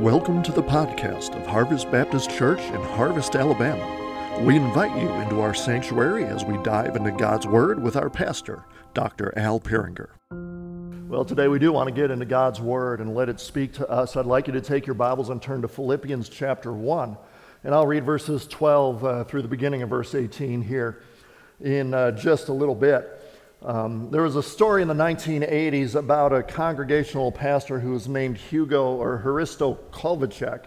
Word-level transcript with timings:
Welcome 0.00 0.42
to 0.44 0.52
the 0.52 0.62
podcast 0.62 1.38
of 1.38 1.46
Harvest 1.46 1.90
Baptist 1.90 2.30
Church 2.30 2.60
in 2.60 2.80
Harvest, 2.80 3.36
Alabama. 3.36 4.40
We 4.42 4.56
invite 4.56 4.98
you 4.98 5.10
into 5.10 5.42
our 5.42 5.52
sanctuary 5.52 6.24
as 6.24 6.42
we 6.42 6.56
dive 6.62 6.96
into 6.96 7.10
God's 7.10 7.46
Word 7.46 7.82
with 7.82 7.96
our 7.96 8.08
pastor, 8.08 8.64
Dr. 8.94 9.36
Al 9.36 9.60
Peringer. 9.60 10.08
Well, 11.06 11.26
today 11.26 11.48
we 11.48 11.58
do 11.58 11.70
want 11.70 11.88
to 11.88 11.94
get 11.94 12.10
into 12.10 12.24
God's 12.24 12.62
Word 12.62 13.02
and 13.02 13.14
let 13.14 13.28
it 13.28 13.40
speak 13.40 13.74
to 13.74 13.86
us. 13.90 14.16
I'd 14.16 14.24
like 14.24 14.46
you 14.46 14.54
to 14.54 14.62
take 14.62 14.86
your 14.86 14.94
Bibles 14.94 15.28
and 15.28 15.42
turn 15.42 15.60
to 15.60 15.68
Philippians 15.68 16.30
chapter 16.30 16.72
1. 16.72 17.18
And 17.64 17.74
I'll 17.74 17.86
read 17.86 18.06
verses 18.06 18.46
12 18.46 19.04
uh, 19.04 19.24
through 19.24 19.42
the 19.42 19.48
beginning 19.48 19.82
of 19.82 19.90
verse 19.90 20.14
18 20.14 20.62
here 20.62 21.02
in 21.60 21.92
uh, 21.92 22.12
just 22.12 22.48
a 22.48 22.54
little 22.54 22.74
bit. 22.74 23.19
Um, 23.62 24.10
there 24.10 24.22
was 24.22 24.36
a 24.36 24.42
story 24.42 24.80
in 24.80 24.88
the 24.88 24.94
1980s 24.94 25.94
about 25.94 26.32
a 26.32 26.42
congregational 26.42 27.30
pastor 27.30 27.78
who 27.78 27.90
was 27.90 28.08
named 28.08 28.38
Hugo 28.38 28.94
or 28.94 29.20
Hristo 29.22 29.76
Kovalchek. 29.90 30.64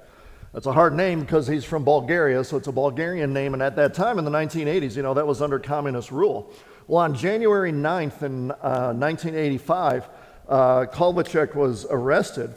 That's 0.54 0.68
a 0.68 0.72
hard 0.72 0.94
name 0.94 1.22
because 1.22 1.48
he's 1.48 1.66
from 1.66 1.84
Bulgaria, 1.84 2.44
so 2.44 2.56
it's 2.56 2.68
a 2.68 2.72
Bulgarian 2.72 3.34
name. 3.34 3.56
And 3.56 3.64
at 3.64 3.76
that 3.78 3.96
time 3.96 4.20
in 4.20 4.26
the 4.26 4.32
1980s, 4.32 4.96
you 4.96 5.02
know, 5.02 5.16
that 5.16 5.26
was 5.26 5.42
under 5.42 5.58
communist 5.58 6.12
rule. 6.12 6.54
Well, 6.88 7.04
on 7.04 7.16
January 7.16 7.72
9th 7.72 8.22
in 8.22 8.52
uh, 8.52 8.94
1985, 8.94 10.10
uh, 10.48 10.86
Kovalchek 10.86 11.55
was 11.55 11.88
arrested 11.90 12.54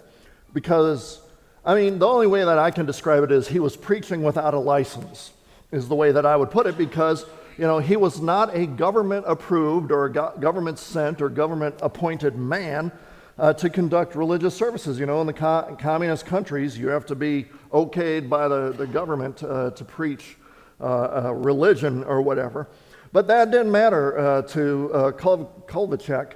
because, 0.53 1.23
I 1.65 1.75
mean, 1.75 1.99
the 1.99 2.07
only 2.07 2.27
way 2.27 2.45
that 2.45 2.59
I 2.59 2.71
can 2.71 2.85
describe 2.85 3.25
it 3.25 3.33
is 3.33 3.49
he 3.49 3.61
was 3.61 3.75
preaching 3.75 4.23
without 4.23 4.53
a 4.53 4.59
license, 4.59 5.33
is 5.73 5.89
the 5.89 5.95
way 5.95 6.13
that 6.13 6.27
I 6.27 6.37
would 6.37 6.51
put 6.51 6.67
it, 6.67 6.77
because 6.77 7.25
you 7.57 7.65
know, 7.65 7.79
he 7.79 7.97
was 7.97 8.21
not 8.21 8.55
a 8.55 8.67
government 8.67 9.25
approved 9.27 9.91
or 9.91 10.09
government 10.09 10.79
sent 10.79 11.23
or 11.23 11.29
government 11.29 11.75
appointed 11.81 12.37
man 12.37 12.93
uh, 13.39 13.53
to 13.55 13.71
conduct 13.71 14.15
religious 14.15 14.55
services. 14.55 14.99
You 14.99 15.07
know, 15.07 15.21
in 15.21 15.27
the 15.27 15.33
co- 15.33 15.77
communist 15.81 16.27
countries, 16.27 16.79
you 16.79 16.89
have 16.89 17.07
to 17.07 17.15
be 17.15 17.47
okayed 17.73 18.29
by 18.29 18.49
the, 18.49 18.73
the 18.73 18.87
government 18.87 19.43
uh, 19.43 19.71
to 19.71 19.85
preach 19.85 20.37
uh, 20.81 21.33
religion 21.35 22.05
or 22.05 22.21
whatever. 22.21 22.69
But 23.13 23.27
that 23.29 23.51
didn't 23.51 23.73
matter 23.73 24.19
uh, 24.19 24.43
to 24.43 24.91
uh, 24.93 25.13
Kovalchek 25.13 26.35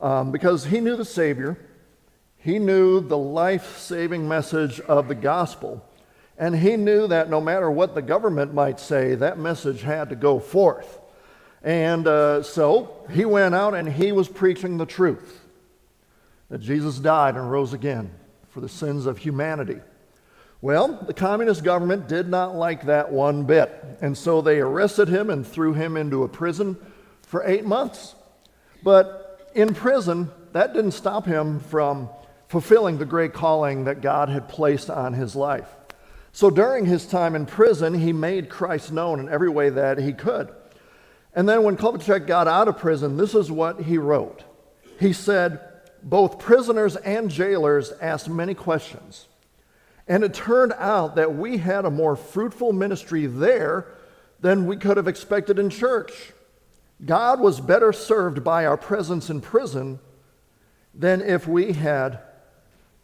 um, 0.00 0.32
because 0.32 0.64
he 0.64 0.80
knew 0.80 0.96
the 0.96 1.04
Savior, 1.04 1.58
he 2.38 2.58
knew 2.58 3.00
the 3.00 3.18
life 3.18 3.78
saving 3.78 4.26
message 4.26 4.80
of 4.80 5.08
the 5.08 5.14
gospel. 5.14 5.86
And 6.38 6.56
he 6.56 6.76
knew 6.76 7.06
that 7.06 7.30
no 7.30 7.40
matter 7.40 7.70
what 7.70 7.94
the 7.94 8.02
government 8.02 8.52
might 8.52 8.80
say, 8.80 9.14
that 9.14 9.38
message 9.38 9.82
had 9.82 10.08
to 10.10 10.16
go 10.16 10.40
forth. 10.40 11.00
And 11.62 12.06
uh, 12.06 12.42
so 12.42 13.06
he 13.10 13.24
went 13.24 13.54
out 13.54 13.74
and 13.74 13.88
he 13.88 14.12
was 14.12 14.28
preaching 14.28 14.76
the 14.76 14.86
truth 14.86 15.40
that 16.50 16.60
Jesus 16.60 16.98
died 16.98 17.36
and 17.36 17.50
rose 17.50 17.72
again 17.72 18.10
for 18.50 18.60
the 18.60 18.68
sins 18.68 19.06
of 19.06 19.18
humanity. 19.18 19.80
Well, 20.60 21.02
the 21.06 21.14
communist 21.14 21.62
government 21.62 22.08
did 22.08 22.28
not 22.28 22.54
like 22.54 22.86
that 22.86 23.12
one 23.12 23.44
bit. 23.44 23.70
And 24.00 24.16
so 24.16 24.40
they 24.40 24.60
arrested 24.60 25.08
him 25.08 25.30
and 25.30 25.46
threw 25.46 25.74
him 25.74 25.96
into 25.96 26.22
a 26.22 26.28
prison 26.28 26.76
for 27.22 27.42
eight 27.46 27.64
months. 27.64 28.14
But 28.82 29.50
in 29.54 29.74
prison, 29.74 30.30
that 30.52 30.72
didn't 30.72 30.92
stop 30.92 31.26
him 31.26 31.60
from 31.60 32.08
fulfilling 32.48 32.98
the 32.98 33.04
great 33.04 33.32
calling 33.32 33.84
that 33.84 34.00
God 34.00 34.28
had 34.28 34.48
placed 34.48 34.90
on 34.90 35.12
his 35.12 35.34
life. 35.34 35.68
So 36.34 36.50
during 36.50 36.84
his 36.84 37.06
time 37.06 37.36
in 37.36 37.46
prison, 37.46 37.94
he 37.94 38.12
made 38.12 38.48
Christ 38.48 38.90
known 38.90 39.20
in 39.20 39.28
every 39.28 39.48
way 39.48 39.70
that 39.70 39.98
he 39.98 40.12
could. 40.12 40.52
And 41.32 41.48
then 41.48 41.62
when 41.62 41.76
Kovalchek 41.76 42.26
got 42.26 42.48
out 42.48 42.66
of 42.66 42.76
prison, 42.76 43.16
this 43.16 43.36
is 43.36 43.52
what 43.52 43.82
he 43.82 43.98
wrote. 43.98 44.42
He 44.98 45.12
said, 45.12 45.60
Both 46.02 46.40
prisoners 46.40 46.96
and 46.96 47.30
jailers 47.30 47.92
asked 48.00 48.28
many 48.28 48.52
questions. 48.52 49.28
And 50.08 50.24
it 50.24 50.34
turned 50.34 50.72
out 50.76 51.14
that 51.14 51.36
we 51.36 51.58
had 51.58 51.84
a 51.84 51.90
more 51.90 52.16
fruitful 52.16 52.72
ministry 52.72 53.26
there 53.26 53.86
than 54.40 54.66
we 54.66 54.76
could 54.76 54.96
have 54.96 55.06
expected 55.06 55.60
in 55.60 55.70
church. 55.70 56.32
God 57.06 57.38
was 57.38 57.60
better 57.60 57.92
served 57.92 58.42
by 58.42 58.66
our 58.66 58.76
presence 58.76 59.30
in 59.30 59.40
prison 59.40 60.00
than 60.92 61.20
if 61.20 61.46
we 61.46 61.74
had 61.74 62.18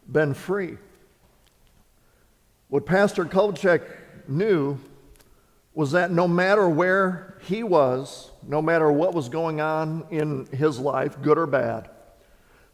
been 0.05 0.33
free. 0.33 0.77
What 2.71 2.85
Pastor 2.85 3.25
Kovalchek 3.25 3.81
knew 4.29 4.79
was 5.73 5.91
that 5.91 6.09
no 6.09 6.25
matter 6.25 6.69
where 6.69 7.37
he 7.41 7.63
was, 7.63 8.31
no 8.47 8.61
matter 8.61 8.89
what 8.89 9.13
was 9.13 9.27
going 9.27 9.59
on 9.59 10.05
in 10.09 10.45
his 10.53 10.79
life, 10.79 11.21
good 11.21 11.37
or 11.37 11.47
bad, 11.47 11.89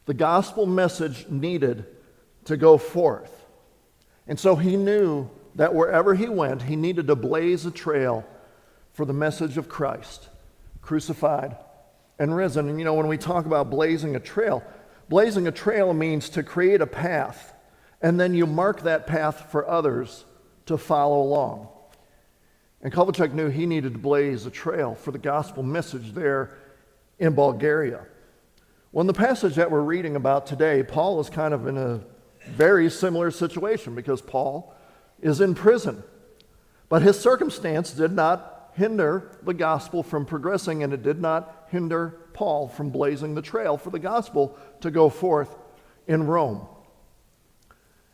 the 0.06 0.14
gospel 0.14 0.68
message 0.68 1.28
needed 1.30 1.88
to 2.46 2.58
go 2.58 2.78
forth. 2.78 3.44
And 4.28 4.40
so 4.40 4.56
he 4.56 4.78
knew 4.78 5.32
that 5.56 5.74
wherever 5.74 6.14
he 6.14 6.30
went, 6.30 6.62
he 6.62 6.76
needed 6.76 7.08
to 7.08 7.16
blaze 7.16 7.66
a 7.66 7.72
trail 7.72 8.24
for 8.94 9.04
the 9.04 9.14
message 9.14 9.58
of 9.58 9.68
Christ, 9.68 10.30
crucified 10.84 11.58
and 12.20 12.36
risen. 12.36 12.70
And 12.70 12.78
you 12.78 12.86
know, 12.86 12.94
when 12.94 13.08
we 13.08 13.18
talk 13.18 13.48
about 13.48 13.72
blazing 13.72 14.16
a 14.16 14.20
trail, 14.20 14.62
blazing 15.10 15.48
a 15.48 15.52
trail 15.52 15.92
means 15.92 16.30
to 16.30 16.44
create 16.44 16.82
a 16.82 16.88
path 16.88 17.56
and 18.02 18.20
then 18.20 18.34
you 18.34 18.46
mark 18.46 18.84
that 18.84 19.08
path 19.08 19.52
for 19.52 19.68
others 19.68 20.26
to 20.66 20.78
follow 20.78 21.22
along. 21.22 21.68
And 22.82 22.94
Kovalchek 22.94 23.34
knew 23.34 23.50
he 23.50 23.66
needed 23.66 23.94
to 23.94 24.00
blaze 24.00 24.46
a 24.46 24.52
trail 24.52 24.96
for 24.96 25.12
the 25.12 25.18
gospel 25.18 25.64
message 25.64 26.14
there 26.14 26.52
in 27.18 27.34
Bulgaria. 27.34 28.06
Well, 28.92 29.02
in 29.02 29.08
the 29.08 29.14
passage 29.14 29.56
that 29.56 29.72
we're 29.72 29.82
reading 29.82 30.16
about 30.16 30.46
today, 30.46 30.84
Paul 30.84 31.20
is 31.20 31.30
kind 31.30 31.54
of 31.54 31.68
in 31.68 31.78
a 31.78 32.02
very 32.48 32.90
similar 32.90 33.32
situation 33.32 33.96
because 33.96 34.22
Paul 34.22 34.74
is 35.22 35.42
in 35.42 35.56
prison. 35.56 36.04
But 36.90 37.02
his 37.02 37.20
circumstance 37.20 37.92
did 37.92 38.12
not 38.12 38.72
hinder 38.76 39.32
the 39.44 39.54
gospel 39.54 40.04
from 40.04 40.26
progressing, 40.26 40.84
and 40.84 40.94
it 40.94 41.04
did 41.04 41.20
not 41.20 41.68
hinder 41.70 42.20
Paul 42.34 42.68
from 42.68 42.92
blazing 42.92 43.34
the 43.34 43.42
trail 43.42 43.76
for 43.78 43.90
the 43.90 44.00
gospel 44.00 44.58
to 44.82 44.92
go 44.92 45.10
forth 45.10 45.56
in 46.08 46.28
Rome. 46.28 46.68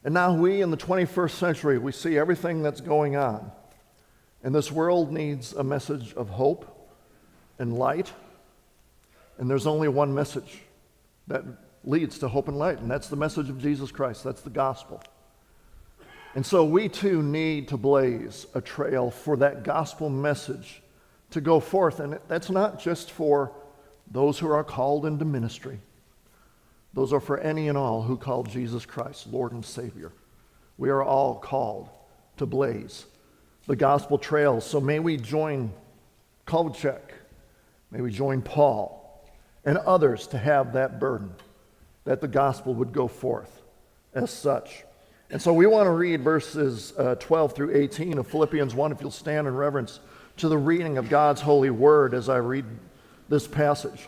And 0.03 0.13
now 0.13 0.33
we 0.33 0.61
in 0.61 0.71
the 0.71 0.77
21st 0.77 1.31
century, 1.31 1.77
we 1.77 1.91
see 1.91 2.17
everything 2.17 2.61
that's 2.61 2.81
going 2.81 3.15
on. 3.15 3.51
And 4.43 4.53
this 4.53 4.71
world 4.71 5.11
needs 5.11 5.53
a 5.53 5.63
message 5.63 6.13
of 6.15 6.29
hope 6.29 6.91
and 7.57 7.77
light. 7.77 8.11
And 9.37 9.49
there's 9.49 9.65
only 9.65 9.87
one 9.87 10.13
message 10.13 10.59
that 11.27 11.43
leads 11.85 12.19
to 12.19 12.27
hope 12.27 12.47
and 12.47 12.57
light, 12.57 12.79
and 12.79 12.89
that's 12.89 13.07
the 13.07 13.15
message 13.15 13.49
of 13.49 13.61
Jesus 13.61 13.91
Christ. 13.91 14.23
That's 14.23 14.41
the 14.41 14.49
gospel. 14.49 15.01
And 16.35 16.45
so 16.45 16.65
we 16.65 16.89
too 16.89 17.21
need 17.21 17.67
to 17.69 17.77
blaze 17.77 18.47
a 18.53 18.61
trail 18.61 19.11
for 19.11 19.37
that 19.37 19.63
gospel 19.63 20.09
message 20.09 20.81
to 21.31 21.41
go 21.41 21.59
forth. 21.59 21.99
And 21.99 22.19
that's 22.27 22.49
not 22.49 22.79
just 22.79 23.11
for 23.11 23.51
those 24.11 24.39
who 24.39 24.49
are 24.51 24.63
called 24.63 25.05
into 25.05 25.25
ministry. 25.25 25.79
Those 26.93 27.11
are 27.11 27.19
for 27.19 27.39
any 27.39 27.69
and 27.69 27.77
all 27.77 28.03
who 28.03 28.17
call 28.17 28.43
Jesus 28.43 28.85
Christ 28.85 29.27
Lord 29.27 29.51
and 29.51 29.65
Savior. 29.65 30.11
We 30.77 30.89
are 30.89 31.03
all 31.03 31.35
called 31.35 31.89
to 32.37 32.45
blaze 32.45 33.05
the 33.67 33.75
gospel 33.75 34.17
trail. 34.17 34.61
So 34.61 34.79
may 34.79 34.99
we 34.99 35.17
join 35.17 35.71
Kovalchek, 36.45 37.01
may 37.91 38.01
we 38.01 38.11
join 38.11 38.41
Paul 38.41 38.99
and 39.65 39.77
others 39.77 40.27
to 40.27 40.37
have 40.37 40.73
that 40.73 40.99
burden 40.99 41.33
that 42.03 42.21
the 42.21 42.27
gospel 42.27 42.73
would 42.75 42.91
go 42.91 43.07
forth 43.07 43.61
as 44.13 44.29
such. 44.29 44.83
And 45.29 45.41
so 45.41 45.53
we 45.53 45.65
want 45.65 45.87
to 45.87 45.91
read 45.91 46.21
verses 46.21 46.93
uh, 46.97 47.15
12 47.15 47.55
through 47.55 47.75
18 47.75 48.17
of 48.17 48.27
Philippians 48.27 48.75
1, 48.75 48.91
if 48.91 49.01
you'll 49.01 49.09
stand 49.09 49.47
in 49.47 49.55
reverence 49.55 49.99
to 50.37 50.49
the 50.49 50.57
reading 50.57 50.97
of 50.97 51.09
God's 51.09 51.41
holy 51.41 51.69
word 51.69 52.13
as 52.13 52.29
I 52.29 52.37
read 52.37 52.65
this 53.29 53.47
passage. 53.47 54.07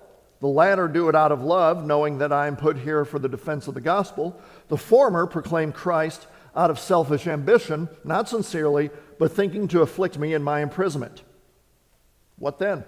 The 0.41 0.47
latter 0.47 0.87
do 0.87 1.07
it 1.07 1.15
out 1.15 1.31
of 1.31 1.43
love, 1.43 1.85
knowing 1.85 2.17
that 2.17 2.33
I 2.33 2.47
am 2.47 2.55
put 2.55 2.77
here 2.77 3.05
for 3.05 3.19
the 3.19 3.29
defense 3.29 3.67
of 3.67 3.75
the 3.75 3.81
gospel. 3.81 4.41
The 4.67 4.77
former 4.77 5.27
proclaim 5.27 5.71
Christ 5.71 6.25
out 6.55 6.71
of 6.71 6.79
selfish 6.79 7.27
ambition, 7.27 7.87
not 8.03 8.27
sincerely, 8.27 8.89
but 9.19 9.31
thinking 9.31 9.67
to 9.69 9.81
afflict 9.81 10.17
me 10.17 10.33
in 10.33 10.43
my 10.43 10.61
imprisonment. 10.61 11.21
What 12.37 12.57
then? 12.57 12.83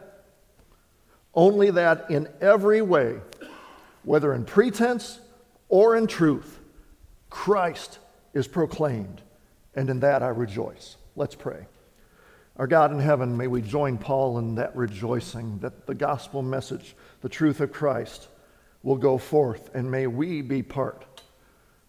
Only 1.35 1.69
that 1.71 2.09
in 2.09 2.27
every 2.41 2.81
way, 2.81 3.19
whether 4.03 4.33
in 4.33 4.45
pretense 4.45 5.19
or 5.69 5.95
in 5.95 6.07
truth, 6.07 6.59
Christ 7.29 7.99
is 8.33 8.47
proclaimed, 8.47 9.21
and 9.75 9.89
in 9.89 9.99
that 9.99 10.23
I 10.23 10.29
rejoice. 10.29 10.97
Let's 11.15 11.35
pray. 11.35 11.67
Our 12.57 12.67
God 12.67 12.91
in 12.91 12.99
heaven, 12.99 13.37
may 13.37 13.47
we 13.47 13.61
join 13.61 13.97
Paul 13.97 14.37
in 14.37 14.55
that 14.55 14.75
rejoicing 14.75 15.59
that 15.59 15.87
the 15.87 15.95
gospel 15.95 16.41
message, 16.43 16.95
the 17.23 17.29
truth 17.29 17.61
of 17.61 17.71
Christ, 17.71 18.27
will 18.83 18.97
go 18.97 19.17
forth, 19.17 19.73
and 19.73 19.89
may 19.89 20.07
we 20.07 20.41
be 20.41 20.61
part 20.61 21.21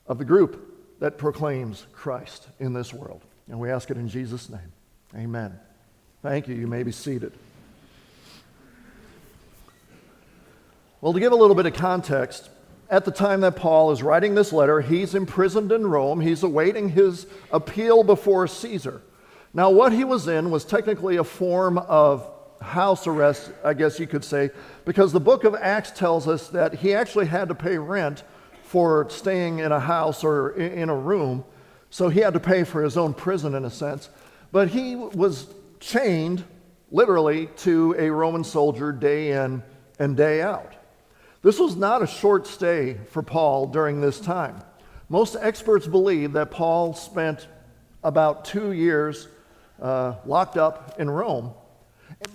of 0.06 0.16
the 0.16 0.24
group 0.24 1.00
that 1.00 1.18
proclaims 1.18 1.86
Christ 1.92 2.46
in 2.60 2.72
this 2.72 2.94
world. 2.94 3.20
And 3.48 3.58
we 3.58 3.68
ask 3.68 3.90
it 3.90 3.96
in 3.96 4.08
Jesus' 4.08 4.48
name. 4.48 4.72
Amen. 5.14 5.58
Thank 6.22 6.46
you. 6.46 6.54
You 6.54 6.68
may 6.68 6.84
be 6.84 6.92
seated. 6.92 7.32
Well, 11.00 11.12
to 11.12 11.20
give 11.20 11.32
a 11.32 11.36
little 11.36 11.56
bit 11.56 11.66
of 11.66 11.74
context, 11.74 12.48
at 12.88 13.04
the 13.04 13.10
time 13.10 13.40
that 13.40 13.56
Paul 13.56 13.90
is 13.90 14.02
writing 14.04 14.36
this 14.36 14.52
letter, 14.52 14.80
he's 14.80 15.16
imprisoned 15.16 15.72
in 15.72 15.84
Rome. 15.86 16.20
He's 16.20 16.44
awaiting 16.44 16.90
his 16.90 17.26
appeal 17.50 18.04
before 18.04 18.46
Caesar. 18.46 19.02
Now, 19.52 19.70
what 19.70 19.92
he 19.92 20.04
was 20.04 20.28
in 20.28 20.52
was 20.52 20.64
technically 20.64 21.16
a 21.16 21.24
form 21.24 21.76
of 21.76 22.30
house 22.64 23.06
arrest, 23.06 23.52
I 23.62 23.74
guess 23.74 24.00
you 24.00 24.06
could 24.06 24.24
say, 24.24 24.50
because 24.84 25.12
the 25.12 25.20
book 25.20 25.44
of 25.44 25.54
Acts 25.54 25.90
tells 25.90 26.26
us 26.26 26.48
that 26.48 26.74
he 26.74 26.94
actually 26.94 27.26
had 27.26 27.48
to 27.48 27.54
pay 27.54 27.78
rent 27.78 28.24
for 28.64 29.08
staying 29.10 29.60
in 29.60 29.70
a 29.70 29.78
house 29.78 30.24
or 30.24 30.50
in 30.50 30.88
a 30.88 30.96
room. 30.96 31.44
So 31.90 32.08
he 32.08 32.20
had 32.20 32.34
to 32.34 32.40
pay 32.40 32.64
for 32.64 32.82
his 32.82 32.96
own 32.96 33.14
prison 33.14 33.54
in 33.54 33.64
a 33.64 33.70
sense. 33.70 34.10
But 34.50 34.68
he 34.68 34.96
was 34.96 35.46
chained 35.78 36.44
literally 36.90 37.46
to 37.58 37.94
a 37.98 38.10
Roman 38.10 38.42
soldier 38.42 38.90
day 38.90 39.32
in 39.32 39.62
and 39.98 40.16
day 40.16 40.42
out. 40.42 40.74
This 41.42 41.58
was 41.58 41.76
not 41.76 42.02
a 42.02 42.06
short 42.06 42.46
stay 42.46 42.94
for 43.10 43.22
Paul 43.22 43.66
during 43.66 44.00
this 44.00 44.18
time. 44.18 44.62
Most 45.08 45.36
experts 45.38 45.86
believe 45.86 46.32
that 46.32 46.50
Paul 46.50 46.94
spent 46.94 47.46
about 48.02 48.44
two 48.44 48.72
years 48.72 49.28
uh, 49.80 50.14
locked 50.24 50.56
up 50.56 50.98
in 50.98 51.10
Rome. 51.10 51.52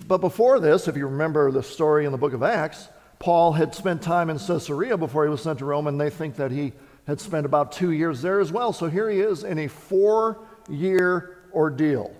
But 0.06 0.18
before 0.18 0.60
this, 0.60 0.88
if 0.88 0.96
you 0.96 1.06
remember 1.06 1.50
the 1.50 1.62
story 1.62 2.04
in 2.04 2.12
the 2.12 2.18
book 2.18 2.32
of 2.32 2.42
Acts, 2.42 2.88
Paul 3.18 3.52
had 3.52 3.74
spent 3.74 4.02
time 4.02 4.30
in 4.30 4.38
Caesarea 4.38 4.96
before 4.96 5.24
he 5.24 5.30
was 5.30 5.42
sent 5.42 5.58
to 5.58 5.64
Rome, 5.64 5.86
and 5.86 6.00
they 6.00 6.10
think 6.10 6.36
that 6.36 6.50
he 6.50 6.72
had 7.06 7.20
spent 7.20 7.46
about 7.46 7.72
two 7.72 7.90
years 7.90 8.22
there 8.22 8.40
as 8.40 8.50
well. 8.50 8.72
So 8.72 8.88
here 8.88 9.10
he 9.10 9.20
is 9.20 9.44
in 9.44 9.58
a 9.58 9.68
four 9.68 10.38
year 10.68 11.38
ordeal, 11.52 12.14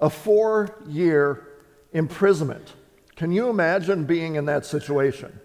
a 0.00 0.10
four 0.10 0.82
year 0.88 1.46
imprisonment. 1.92 2.72
Can 3.16 3.30
you 3.30 3.48
imagine 3.48 4.04
being 4.04 4.36
in 4.36 4.46
that 4.46 4.66
situation? 4.66 5.38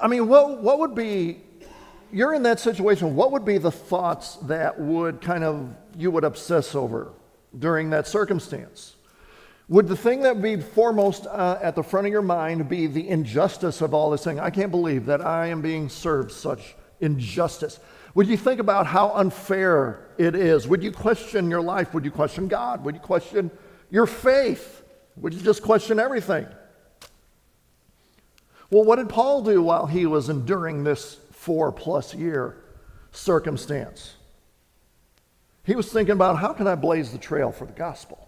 I 0.00 0.08
mean, 0.08 0.28
what, 0.28 0.62
what 0.62 0.78
would 0.78 0.94
be 0.94 1.40
you're 2.10 2.34
in 2.34 2.42
that 2.44 2.58
situation, 2.58 3.14
what 3.14 3.32
would 3.32 3.44
be 3.44 3.58
the 3.58 3.70
thoughts 3.70 4.36
that 4.42 4.80
would 4.80 5.20
kind 5.20 5.44
of 5.44 5.74
you 5.96 6.10
would 6.10 6.24
obsess 6.24 6.74
over 6.74 7.12
during 7.58 7.90
that 7.90 8.06
circumstance? 8.06 8.94
Would 9.68 9.88
the 9.88 9.96
thing 9.96 10.22
that 10.22 10.40
be 10.40 10.56
foremost 10.56 11.26
uh, 11.26 11.58
at 11.60 11.74
the 11.74 11.82
front 11.82 12.06
of 12.06 12.12
your 12.12 12.22
mind 12.22 12.68
be 12.68 12.86
the 12.86 13.08
injustice 13.08 13.80
of 13.80 13.92
all 13.92 14.10
this 14.10 14.24
thing? 14.24 14.40
I 14.40 14.50
can't 14.50 14.70
believe 14.70 15.06
that 15.06 15.24
I 15.24 15.48
am 15.48 15.60
being 15.60 15.88
served 15.88 16.32
such 16.32 16.74
injustice. 17.00 17.78
Would 18.14 18.28
you 18.28 18.36
think 18.36 18.60
about 18.60 18.86
how 18.86 19.10
unfair 19.10 20.08
it 20.16 20.34
is? 20.34 20.66
Would 20.66 20.82
you 20.82 20.90
question 20.90 21.50
your 21.50 21.60
life? 21.60 21.92
Would 21.92 22.04
you 22.04 22.10
question 22.10 22.48
God? 22.48 22.82
Would 22.84 22.94
you 22.94 23.00
question 23.00 23.50
your 23.90 24.06
faith? 24.06 24.82
Would 25.16 25.34
you 25.34 25.40
just 25.40 25.62
question 25.62 25.98
everything? 25.98 26.46
Well, 28.70 28.84
what 28.84 28.96
did 28.96 29.08
Paul 29.08 29.42
do 29.42 29.62
while 29.62 29.86
he 29.86 30.06
was 30.06 30.28
enduring 30.28 30.84
this 30.84 31.18
four 31.30 31.72
plus 31.72 32.14
year 32.14 32.56
circumstance. 33.12 34.14
He 35.64 35.76
was 35.76 35.92
thinking 35.92 36.12
about 36.12 36.38
how 36.38 36.52
can 36.52 36.66
I 36.66 36.74
blaze 36.74 37.12
the 37.12 37.18
trail 37.18 37.52
for 37.52 37.66
the 37.66 37.72
gospel? 37.72 38.27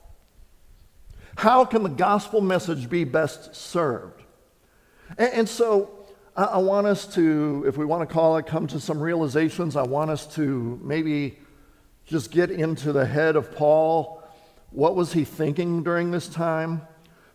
How 1.37 1.65
can 1.65 1.83
the 1.83 1.89
gospel 1.89 2.41
message 2.41 2.91
be 2.91 3.05
best 3.05 3.55
served? 3.55 4.23
And, 5.17 5.33
and 5.33 5.49
so 5.49 6.07
I, 6.37 6.45
I 6.45 6.59
want 6.59 6.87
us 6.87 7.07
to, 7.15 7.65
if 7.67 7.77
we 7.77 7.85
want 7.85 8.09
to 8.09 8.13
call 8.13 8.37
it, 8.37 8.47
come 8.47 8.67
to 8.69 8.81
some 8.81 9.01
realizations. 9.01 9.77
I 9.77 9.83
want 9.83 10.11
us 10.11 10.27
to 10.35 10.81
maybe 10.83 11.39
just 12.07 12.31
get 12.31 12.51
into 12.51 12.93
the 12.93 13.07
head 13.07 13.37
of 13.37 13.53
Paul. 13.53 14.23
What 14.71 14.97
was 14.97 15.13
he 15.13 15.25
thinking 15.25 15.83
during 15.83 16.11
this 16.11 16.29
time? 16.29 16.83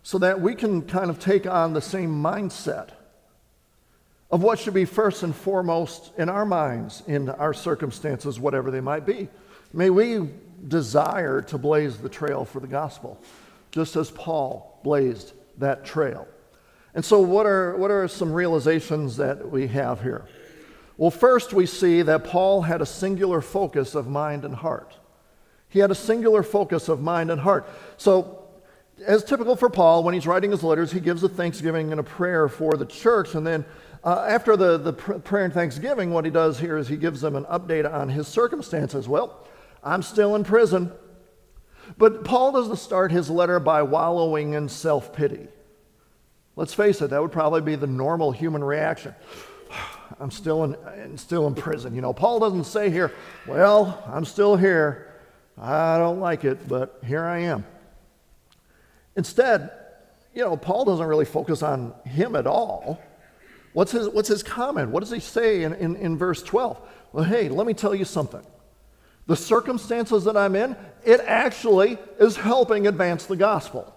So 0.02 0.18
that 0.18 0.40
we 0.40 0.54
can 0.54 0.82
kind 0.82 1.10
of 1.10 1.18
take 1.18 1.46
on 1.46 1.72
the 1.72 1.80
same 1.80 2.22
mindset 2.22 2.90
of 4.30 4.42
what 4.42 4.58
should 4.58 4.74
be 4.74 4.84
first 4.84 5.22
and 5.22 5.34
foremost 5.34 6.12
in 6.18 6.28
our 6.28 6.44
minds, 6.44 7.02
in 7.06 7.28
our 7.28 7.54
circumstances, 7.54 8.38
whatever 8.38 8.70
they 8.70 8.80
might 8.80 9.06
be. 9.06 9.28
May 9.72 9.90
we 9.90 10.30
desire 10.68 11.42
to 11.42 11.58
blaze 11.58 11.98
the 11.98 12.08
trail 12.08 12.44
for 12.44 12.60
the 12.60 12.66
gospel, 12.66 13.20
just 13.76 13.94
as 13.94 14.10
Paul 14.10 14.80
blazed 14.82 15.34
that 15.58 15.84
trail. 15.84 16.26
And 16.94 17.04
so, 17.04 17.20
what 17.20 17.44
are, 17.44 17.76
what 17.76 17.90
are 17.90 18.08
some 18.08 18.32
realizations 18.32 19.18
that 19.18 19.50
we 19.50 19.66
have 19.66 20.00
here? 20.00 20.24
Well, 20.96 21.10
first, 21.10 21.52
we 21.52 21.66
see 21.66 22.00
that 22.00 22.24
Paul 22.24 22.62
had 22.62 22.80
a 22.80 22.86
singular 22.86 23.42
focus 23.42 23.94
of 23.94 24.08
mind 24.08 24.46
and 24.46 24.54
heart. 24.54 24.96
He 25.68 25.80
had 25.80 25.90
a 25.90 25.94
singular 25.94 26.42
focus 26.42 26.88
of 26.88 27.02
mind 27.02 27.30
and 27.30 27.38
heart. 27.38 27.68
So, 27.98 28.48
as 29.06 29.22
typical 29.22 29.56
for 29.56 29.68
Paul, 29.68 30.02
when 30.02 30.14
he's 30.14 30.26
writing 30.26 30.52
his 30.52 30.62
letters, 30.62 30.90
he 30.90 30.98
gives 30.98 31.22
a 31.22 31.28
thanksgiving 31.28 31.90
and 31.90 32.00
a 32.00 32.02
prayer 32.02 32.48
for 32.48 32.78
the 32.78 32.86
church, 32.86 33.34
and 33.34 33.46
then 33.46 33.66
uh, 34.04 34.24
after 34.26 34.56
the, 34.56 34.78
the 34.78 34.94
prayer 34.94 35.44
and 35.44 35.52
thanksgiving, 35.52 36.12
what 36.12 36.24
he 36.24 36.30
does 36.30 36.58
here 36.58 36.78
is 36.78 36.88
he 36.88 36.96
gives 36.96 37.20
them 37.20 37.36
an 37.36 37.44
update 37.44 37.92
on 37.92 38.08
his 38.08 38.26
circumstances. 38.26 39.06
Well, 39.06 39.46
I'm 39.84 40.02
still 40.02 40.34
in 40.34 40.44
prison. 40.44 40.92
But 41.98 42.24
Paul 42.24 42.52
doesn't 42.52 42.76
start 42.76 43.12
his 43.12 43.30
letter 43.30 43.60
by 43.60 43.82
wallowing 43.82 44.54
in 44.54 44.68
self 44.68 45.12
pity. 45.12 45.48
Let's 46.56 46.72
face 46.72 47.02
it, 47.02 47.10
that 47.10 47.20
would 47.20 47.32
probably 47.32 47.60
be 47.60 47.76
the 47.76 47.86
normal 47.86 48.32
human 48.32 48.64
reaction. 48.64 49.14
I'm 50.20 50.30
still 50.30 50.64
in, 50.64 51.18
still 51.18 51.46
in 51.46 51.54
prison. 51.54 51.94
You 51.94 52.00
know, 52.00 52.12
Paul 52.12 52.40
doesn't 52.40 52.64
say 52.64 52.90
here, 52.90 53.12
well, 53.46 54.02
I'm 54.06 54.24
still 54.24 54.56
here. 54.56 55.14
I 55.58 55.98
don't 55.98 56.20
like 56.20 56.44
it, 56.44 56.66
but 56.68 57.00
here 57.04 57.24
I 57.24 57.38
am. 57.40 57.64
Instead, 59.16 59.70
you 60.34 60.42
know, 60.42 60.56
Paul 60.56 60.84
doesn't 60.84 61.06
really 61.06 61.24
focus 61.24 61.62
on 61.62 61.94
him 62.04 62.36
at 62.36 62.46
all. 62.46 63.00
What's 63.72 63.92
his, 63.92 64.08
what's 64.08 64.28
his 64.28 64.42
comment? 64.42 64.90
What 64.90 65.00
does 65.00 65.10
he 65.10 65.20
say 65.20 65.62
in, 65.62 65.74
in, 65.74 65.96
in 65.96 66.16
verse 66.16 66.42
12? 66.42 66.80
Well, 67.12 67.24
hey, 67.24 67.48
let 67.48 67.66
me 67.66 67.74
tell 67.74 67.94
you 67.94 68.04
something. 68.04 68.42
The 69.26 69.36
circumstances 69.36 70.24
that 70.24 70.36
I'm 70.36 70.54
in, 70.54 70.76
it 71.04 71.20
actually 71.20 71.98
is 72.18 72.36
helping 72.36 72.86
advance 72.86 73.26
the 73.26 73.36
gospel. 73.36 73.92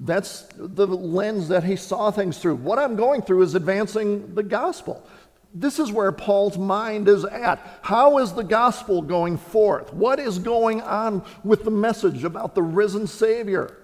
That's 0.00 0.46
the 0.56 0.86
lens 0.86 1.48
that 1.48 1.64
he 1.64 1.76
saw 1.76 2.10
things 2.10 2.38
through. 2.38 2.56
What 2.56 2.78
I'm 2.78 2.96
going 2.96 3.22
through 3.22 3.42
is 3.42 3.54
advancing 3.54 4.34
the 4.34 4.42
gospel. 4.42 5.06
This 5.52 5.78
is 5.78 5.90
where 5.90 6.12
Paul's 6.12 6.56
mind 6.56 7.08
is 7.08 7.24
at. 7.24 7.80
How 7.82 8.18
is 8.18 8.32
the 8.32 8.44
gospel 8.44 9.02
going 9.02 9.36
forth? 9.36 9.92
What 9.92 10.20
is 10.20 10.38
going 10.38 10.80
on 10.82 11.24
with 11.42 11.64
the 11.64 11.70
message 11.70 12.24
about 12.24 12.54
the 12.54 12.62
risen 12.62 13.06
Savior? 13.06 13.76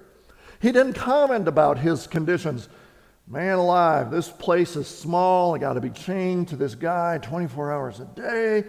He 0.61 0.73
didn't 0.73 0.95
comment 0.95 1.49
about 1.49 1.79
his 1.79 2.07
conditions. 2.07 2.69
Man 3.27 3.59
alive, 3.59 4.11
this 4.11 4.29
place 4.29 4.77
is 4.77 4.87
small. 4.87 5.55
I 5.55 5.59
got 5.59 5.73
to 5.73 5.81
be 5.81 5.91
chained 5.91 6.49
to 6.49 6.57
this 6.57 6.75
guy 6.75 7.19
24 7.19 7.73
hours 7.73 8.01
a 8.01 8.05
day. 8.05 8.65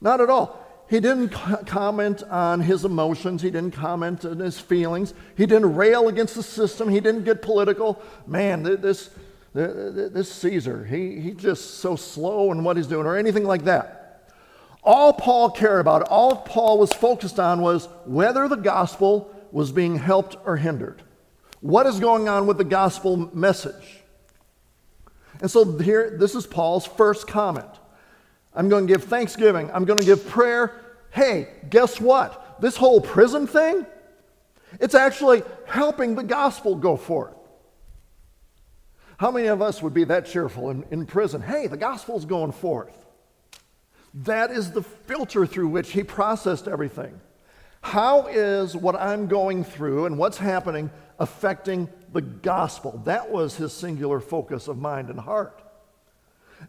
Not 0.00 0.20
at 0.20 0.30
all. 0.30 0.62
He 0.88 1.00
didn't 1.00 1.30
comment 1.30 2.22
on 2.24 2.60
his 2.60 2.84
emotions. 2.84 3.42
He 3.42 3.50
didn't 3.50 3.72
comment 3.72 4.24
on 4.24 4.38
his 4.38 4.60
feelings. 4.60 5.14
He 5.36 5.44
didn't 5.44 5.74
rail 5.74 6.06
against 6.08 6.36
the 6.36 6.44
system. 6.44 6.88
He 6.88 7.00
didn't 7.00 7.24
get 7.24 7.42
political. 7.42 8.00
Man, 8.26 8.62
this, 8.62 9.10
this 9.52 10.32
Caesar, 10.32 10.84
he, 10.84 11.20
he's 11.20 11.36
just 11.36 11.78
so 11.78 11.96
slow 11.96 12.52
in 12.52 12.62
what 12.62 12.76
he's 12.76 12.86
doing, 12.86 13.06
or 13.06 13.16
anything 13.16 13.44
like 13.44 13.64
that. 13.64 14.30
All 14.84 15.12
Paul 15.12 15.50
cared 15.50 15.80
about, 15.80 16.02
all 16.02 16.36
Paul 16.36 16.78
was 16.78 16.92
focused 16.92 17.40
on 17.40 17.60
was 17.60 17.88
whether 18.04 18.46
the 18.46 18.56
gospel 18.56 19.34
was 19.50 19.72
being 19.72 19.96
helped 19.96 20.36
or 20.44 20.56
hindered. 20.56 21.02
What 21.60 21.86
is 21.86 21.98
going 21.98 22.28
on 22.28 22.46
with 22.46 22.58
the 22.58 22.64
gospel 22.64 23.16
message? 23.34 24.02
And 25.40 25.50
so 25.50 25.78
here, 25.78 26.16
this 26.16 26.36
is 26.36 26.46
Paul's 26.46 26.86
first 26.86 27.26
comment. 27.26 27.66
I'm 28.56 28.68
going 28.68 28.86
to 28.86 28.92
give 28.92 29.04
thanksgiving. 29.04 29.70
I'm 29.72 29.84
going 29.84 30.00
to 30.00 30.04
give 30.04 30.26
prayer. 30.26 30.80
Hey, 31.10 31.48
guess 31.70 32.00
what? 32.00 32.60
This 32.60 32.76
whole 32.76 33.00
prison 33.00 33.46
thing, 33.46 33.86
it's 34.80 34.94
actually 34.94 35.42
helping 35.66 36.14
the 36.14 36.22
gospel 36.22 36.74
go 36.74 36.96
forth. 36.96 37.34
How 39.18 39.30
many 39.30 39.46
of 39.46 39.62
us 39.62 39.82
would 39.82 39.94
be 39.94 40.04
that 40.04 40.26
cheerful 40.26 40.70
in, 40.70 40.84
in 40.90 41.06
prison? 41.06 41.40
Hey, 41.40 41.66
the 41.66 41.76
gospel's 41.76 42.24
going 42.24 42.52
forth. 42.52 43.06
That 44.12 44.50
is 44.50 44.72
the 44.72 44.82
filter 44.82 45.46
through 45.46 45.68
which 45.68 45.92
he 45.92 46.02
processed 46.02 46.66
everything. 46.66 47.20
How 47.82 48.26
is 48.26 48.74
what 48.74 48.96
I'm 48.96 49.26
going 49.26 49.64
through 49.64 50.06
and 50.06 50.18
what's 50.18 50.38
happening 50.38 50.90
affecting 51.18 51.88
the 52.12 52.20
gospel. 52.20 53.00
That 53.04 53.30
was 53.30 53.56
his 53.56 53.72
singular 53.72 54.20
focus 54.20 54.68
of 54.68 54.78
mind 54.78 55.10
and 55.10 55.20
heart. 55.20 55.62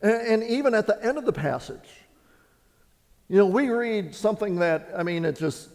And, 0.01 0.27
and 0.27 0.43
even 0.43 0.73
at 0.73 0.87
the 0.87 1.03
end 1.03 1.17
of 1.17 1.25
the 1.25 1.33
passage, 1.33 1.89
You 3.29 3.37
know, 3.37 3.45
we 3.45 3.69
read 3.69 4.15
something 4.15 4.57
that, 4.57 4.89
I 4.95 5.03
mean, 5.03 5.25
it 5.25 5.35
just 5.37 5.69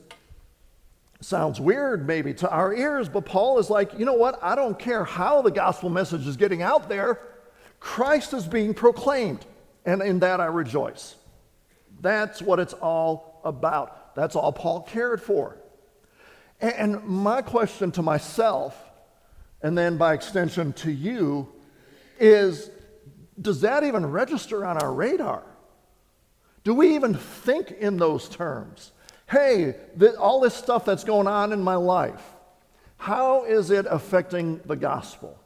sounds 1.20 1.60
weird 1.60 2.06
maybe 2.06 2.32
to 2.34 2.50
our 2.50 2.74
ears, 2.74 3.10
but 3.10 3.26
Paul 3.26 3.58
is 3.58 3.68
like, 3.68 3.98
you 3.98 4.06
know 4.06 4.14
what? 4.14 4.42
I 4.42 4.54
don't 4.54 4.78
care 4.78 5.04
how 5.04 5.42
the 5.42 5.50
gospel 5.50 5.90
message 5.90 6.26
is 6.26 6.38
getting 6.38 6.62
out 6.62 6.88
there. 6.88 7.20
Christ 7.78 8.32
is 8.32 8.46
being 8.46 8.72
proclaimed, 8.72 9.44
and 9.84 10.00
in 10.00 10.20
that 10.20 10.40
I 10.40 10.46
rejoice. 10.46 11.16
That's 12.00 12.40
what 12.40 12.58
it's 12.58 12.72
all 12.72 13.40
about. 13.44 14.14
That's 14.14 14.34
all 14.34 14.52
Paul 14.52 14.82
cared 14.82 15.20
for. 15.20 15.58
And 16.60 17.04
my 17.04 17.42
question 17.42 17.92
to 17.92 18.02
myself, 18.02 18.80
and 19.62 19.76
then 19.76 19.98
by 19.98 20.14
extension 20.14 20.72
to 20.74 20.90
you, 20.90 21.48
is 22.18 22.70
does 23.40 23.62
that 23.62 23.84
even 23.84 24.06
register 24.06 24.64
on 24.64 24.78
our 24.78 24.92
radar? 24.92 25.42
Do 26.64 26.74
we 26.74 26.94
even 26.94 27.14
think 27.14 27.70
in 27.72 27.96
those 27.96 28.28
terms? 28.28 28.92
Hey, 29.28 29.74
th- 29.98 30.14
all 30.14 30.40
this 30.40 30.54
stuff 30.54 30.84
that's 30.84 31.04
going 31.04 31.26
on 31.26 31.52
in 31.52 31.62
my 31.62 31.74
life, 31.74 32.22
how 32.98 33.44
is 33.44 33.70
it 33.70 33.86
affecting 33.88 34.60
the 34.66 34.76
gospel? 34.76 35.38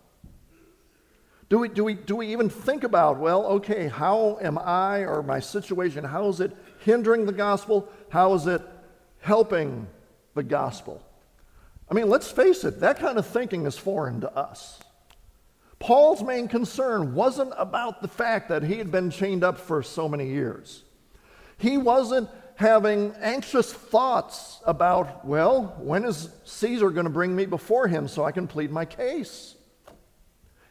Do 1.49 1.59
we, 1.59 1.69
do, 1.69 1.85
we, 1.85 1.95
do 1.95 2.17
we 2.17 2.33
even 2.33 2.51
think 2.51 2.83
about, 2.83 3.19
well, 3.19 3.47
okay, 3.47 3.87
how 3.87 4.39
am 4.43 4.59
I 4.59 4.99
or 4.99 5.23
my 5.23 5.39
situation, 5.39 6.05
how 6.05 6.29
is 6.29 6.41
it 6.41 6.55
hindering 6.81 7.25
the 7.25 7.33
gospel? 7.33 7.89
How 8.09 8.35
is 8.35 8.47
it 8.47 8.61
helping 9.21 9.87
the 10.35 10.43
gospel? 10.43 11.01
I 11.89 11.95
mean, 11.95 12.09
let's 12.09 12.31
face 12.31 12.65
it, 12.65 12.81
that 12.81 12.99
kind 12.99 13.17
of 13.17 13.27
thinking 13.27 13.65
is 13.65 13.79
foreign 13.79 14.21
to 14.23 14.37
us. 14.37 14.81
Paul's 15.79 16.23
main 16.23 16.49
concern 16.49 17.15
wasn't 17.15 17.53
about 17.57 18.01
the 18.01 18.09
fact 18.09 18.49
that 18.49 18.63
he 18.63 18.77
had 18.77 18.91
been 18.91 19.11
chained 19.11 19.45
up 19.45 19.59
for 19.59 19.83
so 19.83 20.09
many 20.09 20.27
years. 20.29 20.83
He 21.59 21.77
wasn't 21.77 22.29
having 22.57 23.15
anxious 23.21 23.73
thoughts 23.73 24.61
about, 24.65 25.25
well, 25.25 25.77
when 25.79 26.05
is 26.05 26.31
Caesar 26.45 26.91
going 26.91 27.05
to 27.05 27.11
bring 27.11 27.37
me 27.37 27.45
before 27.45 27.87
him 27.89 28.09
so 28.09 28.25
I 28.25 28.33
can 28.33 28.47
plead 28.47 28.71
my 28.71 28.85
case? 28.85 29.55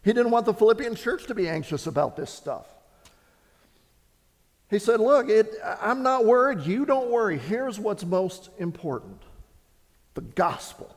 He 0.03 0.13
didn't 0.13 0.31
want 0.31 0.45
the 0.45 0.53
Philippian 0.53 0.95
church 0.95 1.25
to 1.27 1.35
be 1.35 1.47
anxious 1.47 1.87
about 1.87 2.15
this 2.15 2.31
stuff. 2.31 2.65
He 4.69 4.79
said, 4.79 4.99
Look, 4.99 5.29
it, 5.29 5.53
I'm 5.81 6.03
not 6.03 6.25
worried. 6.25 6.61
You 6.61 6.85
don't 6.85 7.09
worry. 7.09 7.37
Here's 7.37 7.79
what's 7.79 8.03
most 8.03 8.49
important 8.57 9.21
the 10.15 10.21
gospel. 10.21 10.95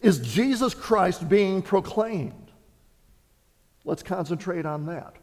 Is 0.00 0.18
Jesus 0.18 0.74
Christ 0.74 1.28
being 1.28 1.62
proclaimed? 1.62 2.41
Let's 3.84 4.02
concentrate 4.02 4.64
on 4.64 4.86
that. 4.86 5.14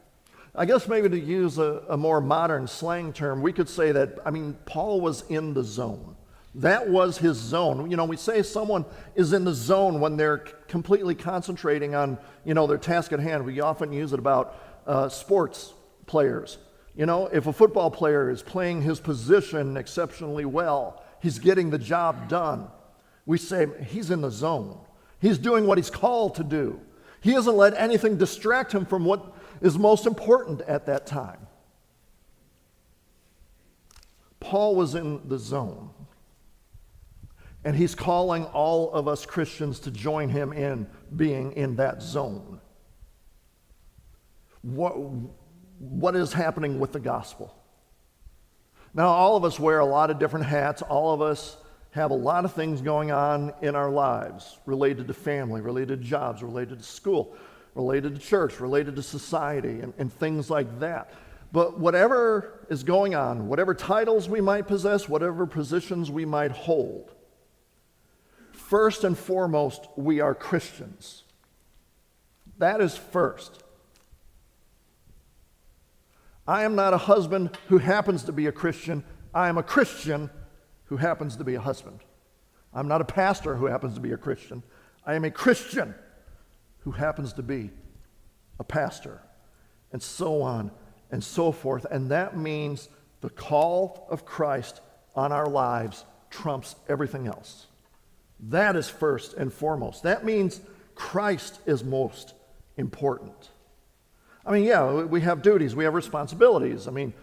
I 0.55 0.65
guess 0.65 0.87
maybe 0.87 1.09
to 1.09 1.19
use 1.19 1.57
a, 1.57 1.83
a, 1.89 1.97
more 1.97 2.19
modern 2.19 2.67
slang 2.67 3.13
term, 3.13 3.41
we 3.41 3.53
could 3.53 3.69
say 3.69 3.91
that, 3.91 4.17
I 4.25 4.31
mean, 4.31 4.57
Paul 4.65 4.99
was 4.99 5.23
in 5.29 5.53
the 5.53 5.63
zone. 5.63 6.15
That 6.55 6.89
was 6.89 7.17
his 7.17 7.37
zone. 7.37 7.89
You 7.89 7.95
know, 7.95 8.05
we 8.05 8.17
say 8.17 8.41
someone 8.41 8.83
is 9.15 9.31
in 9.33 9.45
the 9.45 9.53
zone 9.53 9.99
when 9.99 10.17
they're 10.17 10.39
completely 10.67 11.13
concentrating 11.13 11.93
on, 11.93 12.17
you 12.43 12.55
know, 12.55 12.65
their 12.65 12.79
task 12.79 13.13
at 13.13 13.19
hand. 13.19 13.45
We 13.45 13.61
often 13.61 13.93
use 13.93 14.11
it 14.11 14.19
about 14.19 14.55
uh, 14.87 15.09
sports 15.09 15.73
players. 16.07 16.57
You 16.95 17.05
know, 17.05 17.27
if 17.27 17.45
a 17.45 17.53
football 17.53 17.91
player 17.91 18.29
is 18.31 18.41
playing 18.41 18.81
his 18.81 18.99
position 18.99 19.77
exceptionally 19.77 20.45
well, 20.45 21.03
he's 21.21 21.37
getting 21.37 21.69
the 21.69 21.77
job 21.77 22.27
done. 22.27 22.67
We 23.25 23.37
say 23.37 23.67
he's 23.87 24.09
in 24.09 24.21
the 24.21 24.31
zone. 24.31 24.79
He's 25.21 25.37
doing 25.37 25.67
what 25.67 25.77
he's 25.77 25.91
called 25.91 26.35
to 26.35 26.43
do. 26.43 26.81
He 27.21 27.31
hasn't 27.31 27.55
let 27.55 27.73
anything 27.75 28.17
distract 28.17 28.71
him 28.73 28.85
from 28.85 29.05
what 29.05 29.33
is 29.61 29.77
most 29.77 30.05
important 30.05 30.61
at 30.61 30.85
that 30.85 31.05
time. 31.05 31.47
Paul 34.39 34.75
was 34.75 34.95
in 34.95 35.27
the 35.27 35.37
zone. 35.37 35.89
And 37.65 37.75
he's 37.75 37.93
calling 37.93 38.45
all 38.45 38.91
of 38.93 39.07
us 39.07 39.25
Christians 39.25 39.79
to 39.81 39.91
join 39.91 40.29
him 40.29 40.53
in 40.53 40.87
being 41.15 41.51
in 41.53 41.75
that 41.75 42.01
zone. 42.01 42.61
What, 44.61 44.93
what 45.77 46.15
is 46.15 46.31
happening 46.31 46.79
with 46.79 46.93
the 46.93 47.01
gospel? 47.01 47.53
Now, 48.93 49.07
all 49.07 49.35
of 49.35 49.43
us 49.43 49.59
wear 49.59 49.79
a 49.79 49.85
lot 49.85 50.09
of 50.09 50.19
different 50.19 50.45
hats. 50.45 50.81
All 50.81 51.13
of 51.13 51.21
us 51.21 51.57
have 51.91 52.11
a 52.11 52.15
lot 52.15 52.45
of 52.45 52.53
things 52.53 52.81
going 52.81 53.11
on 53.11 53.53
in 53.61 53.75
our 53.75 53.89
lives 53.89 54.59
related 54.65 55.07
to 55.07 55.13
family, 55.13 55.61
related 55.61 56.01
to 56.01 56.07
jobs, 56.07 56.43
related 56.43 56.77
to 56.77 56.83
school, 56.83 57.35
related 57.73 58.15
to 58.15 58.21
church, 58.21 58.59
related 58.59 58.95
to 58.95 59.03
society, 59.03 59.79
and, 59.79 59.93
and 59.97 60.13
things 60.13 60.49
like 60.49 60.79
that. 60.79 61.11
But 61.51 61.79
whatever 61.79 62.65
is 62.69 62.83
going 62.83 63.15
on, 63.15 63.47
whatever 63.47 63.73
titles 63.73 64.29
we 64.29 64.39
might 64.39 64.67
possess, 64.67 65.09
whatever 65.09 65.47
positions 65.47 66.11
we 66.11 66.25
might 66.25 66.51
hold, 66.51 67.11
first 68.51 69.03
and 69.03 69.17
foremost, 69.17 69.87
we 69.95 70.19
are 70.19 70.35
Christians. 70.35 71.23
That 72.59 72.81
is 72.81 72.95
first. 72.95 73.63
I 76.47 76.63
am 76.63 76.75
not 76.75 76.93
a 76.93 76.97
husband 76.97 77.57
who 77.67 77.79
happens 77.79 78.23
to 78.23 78.31
be 78.31 78.45
a 78.45 78.51
Christian. 78.51 79.03
I 79.33 79.49
am 79.49 79.57
a 79.57 79.63
Christian 79.63 80.29
who 80.89 80.97
happens 80.97 81.35
to 81.37 81.43
be 81.43 81.55
a 81.55 81.61
husband. 81.61 81.99
I'm 82.73 82.87
not 82.87 83.01
a 83.01 83.05
pastor 83.05 83.55
who 83.55 83.67
happens 83.67 83.93
to 83.93 83.99
be 83.99 84.11
a 84.11 84.17
Christian. 84.17 84.63
I 85.05 85.13
am 85.13 85.23
a 85.23 85.31
Christian 85.31 85.95
who 86.79 86.91
happens 86.91 87.33
to 87.33 87.43
be 87.43 87.69
a 88.59 88.63
pastor, 88.63 89.21
and 89.91 90.01
so 90.01 90.41
on 90.41 90.71
and 91.11 91.23
so 91.23 91.51
forth. 91.51 91.85
And 91.89 92.09
that 92.09 92.37
means 92.37 92.89
the 93.21 93.29
call 93.29 94.07
of 94.09 94.25
Christ 94.25 94.81
on 95.15 95.31
our 95.31 95.47
lives 95.47 96.05
trumps 96.29 96.75
everything 96.87 97.27
else. 97.27 97.67
That 98.39 98.75
is 98.75 98.89
first 98.89 99.33
and 99.33 99.53
foremost. 99.53 100.03
That 100.03 100.25
means 100.25 100.61
Christ 100.95 101.59
is 101.65 101.83
most 101.83 102.33
important. 102.77 103.49
I 104.45 104.51
mean, 104.51 104.63
yeah, 104.63 105.03
we 105.03 105.21
have 105.21 105.41
duties, 105.41 105.75
we 105.75 105.83
have 105.83 105.93
responsibilities. 105.93 106.87
I 106.87 106.91
mean, 106.91 107.13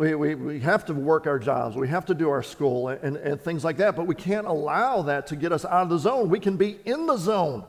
we, 0.00 0.14
we, 0.14 0.34
we 0.34 0.60
have 0.60 0.86
to 0.86 0.94
work 0.94 1.26
our 1.26 1.38
jobs, 1.38 1.76
we 1.76 1.86
have 1.88 2.06
to 2.06 2.14
do 2.14 2.30
our 2.30 2.42
school 2.42 2.88
and, 2.88 3.18
and 3.18 3.38
things 3.38 3.62
like 3.62 3.76
that, 3.76 3.96
but 3.96 4.06
we 4.06 4.14
can't 4.14 4.46
allow 4.46 5.02
that 5.02 5.26
to 5.26 5.36
get 5.36 5.52
us 5.52 5.66
out 5.66 5.82
of 5.82 5.88
the 5.90 5.98
zone. 5.98 6.30
We 6.30 6.40
can 6.40 6.56
be 6.56 6.78
in 6.86 7.04
the 7.04 7.18
zone, 7.18 7.66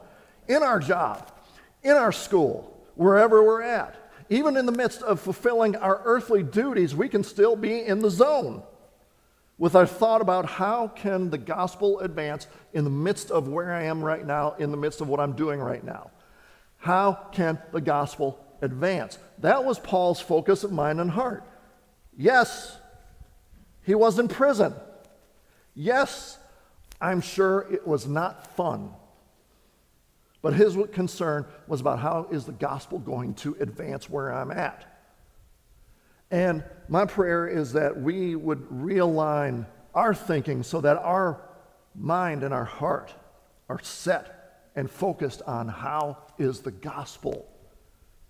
in 0.47 0.63
our 0.63 0.79
job, 0.79 1.29
in 1.83 1.91
our 1.91 2.13
school, 2.13 2.81
wherever 2.95 3.43
we're 3.43 3.63
at. 3.63 3.97
Even 4.29 4.55
in 4.55 4.65
the 4.65 4.71
midst 4.71 5.01
of 5.01 5.19
fulfilling 5.19 5.75
our 5.75 6.01
earthly 6.05 6.41
duties, 6.41 6.95
we 6.95 7.09
can 7.09 7.21
still 7.25 7.57
be 7.57 7.81
in 7.81 7.99
the 7.99 8.09
zone 8.09 8.63
with 9.57 9.75
our 9.75 9.85
thought 9.85 10.21
about 10.21 10.45
how 10.45 10.87
can 10.87 11.31
the 11.31 11.37
gospel 11.37 11.99
advance 11.99 12.47
in 12.71 12.85
the 12.85 12.89
midst 12.89 13.29
of 13.29 13.49
where 13.49 13.73
I 13.73 13.83
am 13.83 14.01
right 14.01 14.25
now, 14.25 14.53
in 14.57 14.71
the 14.71 14.77
midst 14.77 15.01
of 15.01 15.09
what 15.09 15.19
I'm 15.19 15.33
doing 15.33 15.59
right 15.59 15.83
now. 15.83 16.11
How 16.77 17.11
can 17.33 17.59
the 17.73 17.81
gospel 17.81 18.39
advance? 18.61 19.19
That 19.39 19.65
was 19.65 19.79
Paul's 19.79 20.21
focus 20.21 20.63
of 20.63 20.71
mind 20.71 21.01
and 21.01 21.11
heart. 21.11 21.43
Yes, 22.17 22.77
he 23.83 23.95
was 23.95 24.19
in 24.19 24.27
prison. 24.27 24.73
Yes, 25.73 26.37
I'm 26.99 27.21
sure 27.21 27.67
it 27.71 27.87
was 27.87 28.07
not 28.07 28.55
fun. 28.55 28.91
But 30.41 30.53
his 30.53 30.77
concern 30.91 31.45
was 31.67 31.81
about 31.81 31.99
how 31.99 32.27
is 32.31 32.45
the 32.45 32.51
gospel 32.51 32.99
going 32.99 33.35
to 33.35 33.55
advance 33.59 34.09
where 34.09 34.33
I'm 34.33 34.51
at. 34.51 34.85
And 36.31 36.63
my 36.87 37.05
prayer 37.05 37.47
is 37.47 37.73
that 37.73 38.01
we 38.01 38.35
would 38.35 38.67
realign 38.69 39.65
our 39.93 40.13
thinking 40.13 40.63
so 40.63 40.81
that 40.81 40.97
our 40.97 41.41
mind 41.93 42.43
and 42.43 42.53
our 42.53 42.65
heart 42.65 43.13
are 43.69 43.81
set 43.83 44.69
and 44.75 44.89
focused 44.89 45.41
on 45.43 45.67
how 45.67 46.17
is 46.39 46.61
the 46.61 46.71
gospel 46.71 47.47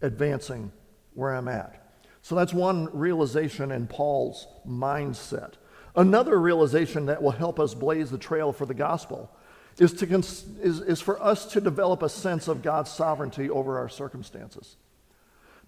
advancing 0.02 0.72
where 1.14 1.36
I'm 1.36 1.48
at. 1.48 1.81
So 2.22 2.36
that's 2.36 2.54
one 2.54 2.90
realization 2.98 3.72
in 3.72 3.88
Paul's 3.88 4.48
mindset. 4.68 5.54
Another 5.96 6.40
realization 6.40 7.08
that 7.08 7.22
will 7.22 7.32
help 7.32 7.60
us 7.60 7.74
blaze 7.74 8.12
the 8.12 8.18
trail 8.18 8.54
for 8.54 8.66
the 8.66 8.74
gospel 8.74 9.30
is, 9.78 9.94
to 9.94 10.08
cons- 10.08 10.46
is, 10.62 10.80
is 10.82 11.02
for 11.02 11.22
us 11.22 11.46
to 11.54 11.62
develop 11.62 12.04
a 12.04 12.10
sense 12.10 12.48
of 12.48 12.62
God's 12.62 12.92
sovereignty 12.92 13.50
over 13.50 13.78
our 13.78 13.90
circumstances. 13.90 14.76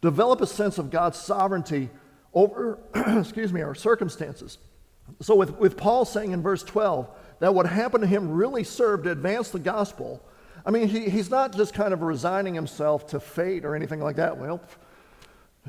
Develop 0.02 0.42
a 0.42 0.48
sense 0.48 0.78
of 0.78 0.92
God's 0.92 1.18
sovereignty 1.18 1.90
over, 2.34 2.80
excuse 2.96 3.52
me, 3.52 3.62
our 3.62 3.76
circumstances. 3.76 4.58
So 5.22 5.36
with, 5.36 5.58
with 5.58 5.78
Paul 5.78 6.06
saying 6.06 6.32
in 6.32 6.42
verse 6.42 6.64
12 6.64 7.10
that 7.40 7.54
what 7.54 7.66
happened 7.66 8.04
to 8.04 8.08
him 8.08 8.32
really 8.32 8.64
served 8.64 9.06
to 9.06 9.12
advance 9.12 9.50
the 9.50 9.60
gospel, 9.60 10.24
I 10.66 10.72
mean, 10.72 10.88
he, 10.88 11.10
he's 11.10 11.30
not 11.30 11.56
just 11.56 11.74
kind 11.74 11.94
of 11.94 12.02
resigning 12.02 12.54
himself 12.54 13.08
to 13.08 13.20
fate 13.20 13.66
or 13.66 13.76
anything 13.76 14.00
like 14.00 14.16
that. 14.16 14.38
Well, 14.38 14.62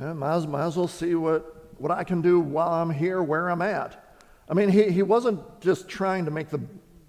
yeah, 0.00 0.12
might, 0.12 0.36
as, 0.36 0.46
might 0.46 0.66
as 0.66 0.76
well 0.76 0.88
see 0.88 1.14
what, 1.14 1.70
what 1.78 1.90
I 1.90 2.04
can 2.04 2.20
do 2.20 2.40
while 2.40 2.72
I'm 2.72 2.90
here 2.90 3.22
where 3.22 3.48
I'm 3.48 3.62
at. 3.62 4.16
I 4.48 4.54
mean, 4.54 4.68
he, 4.68 4.90
he 4.90 5.02
wasn't 5.02 5.40
just 5.60 5.88
trying 5.88 6.24
to 6.24 6.30
make 6.30 6.50
the 6.50 6.60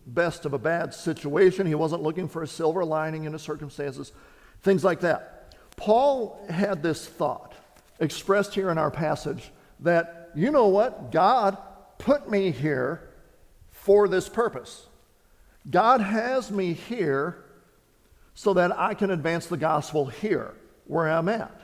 best 0.07 0.45
of 0.45 0.53
a 0.53 0.59
bad 0.59 0.93
situation, 0.93 1.65
he 1.65 1.75
wasn't 1.75 2.03
looking 2.03 2.27
for 2.27 2.43
a 2.43 2.47
silver 2.47 2.85
lining 2.85 3.23
in 3.23 3.33
his 3.33 3.41
circumstances, 3.41 4.11
things 4.61 4.83
like 4.83 4.99
that. 5.01 5.55
Paul 5.77 6.45
had 6.49 6.83
this 6.83 7.07
thought 7.07 7.53
expressed 7.99 8.53
here 8.53 8.69
in 8.69 8.77
our 8.77 8.91
passage 8.91 9.51
that, 9.79 10.29
you 10.35 10.51
know 10.51 10.67
what, 10.67 11.11
God 11.11 11.57
put 11.97 12.29
me 12.29 12.51
here 12.51 13.09
for 13.71 14.07
this 14.07 14.29
purpose. 14.29 14.85
God 15.69 16.01
has 16.01 16.51
me 16.51 16.73
here 16.73 17.43
so 18.35 18.53
that 18.53 18.77
I 18.77 18.93
can 18.93 19.11
advance 19.11 19.47
the 19.47 19.57
gospel 19.57 20.05
here, 20.05 20.53
where 20.85 21.09
I'm 21.09 21.29
at. 21.29 21.61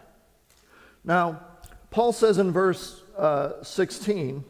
Now, 1.03 1.41
Paul 1.89 2.13
says 2.13 2.37
in 2.37 2.51
verse 2.51 3.01
uh, 3.17 3.63
16, 3.63 4.43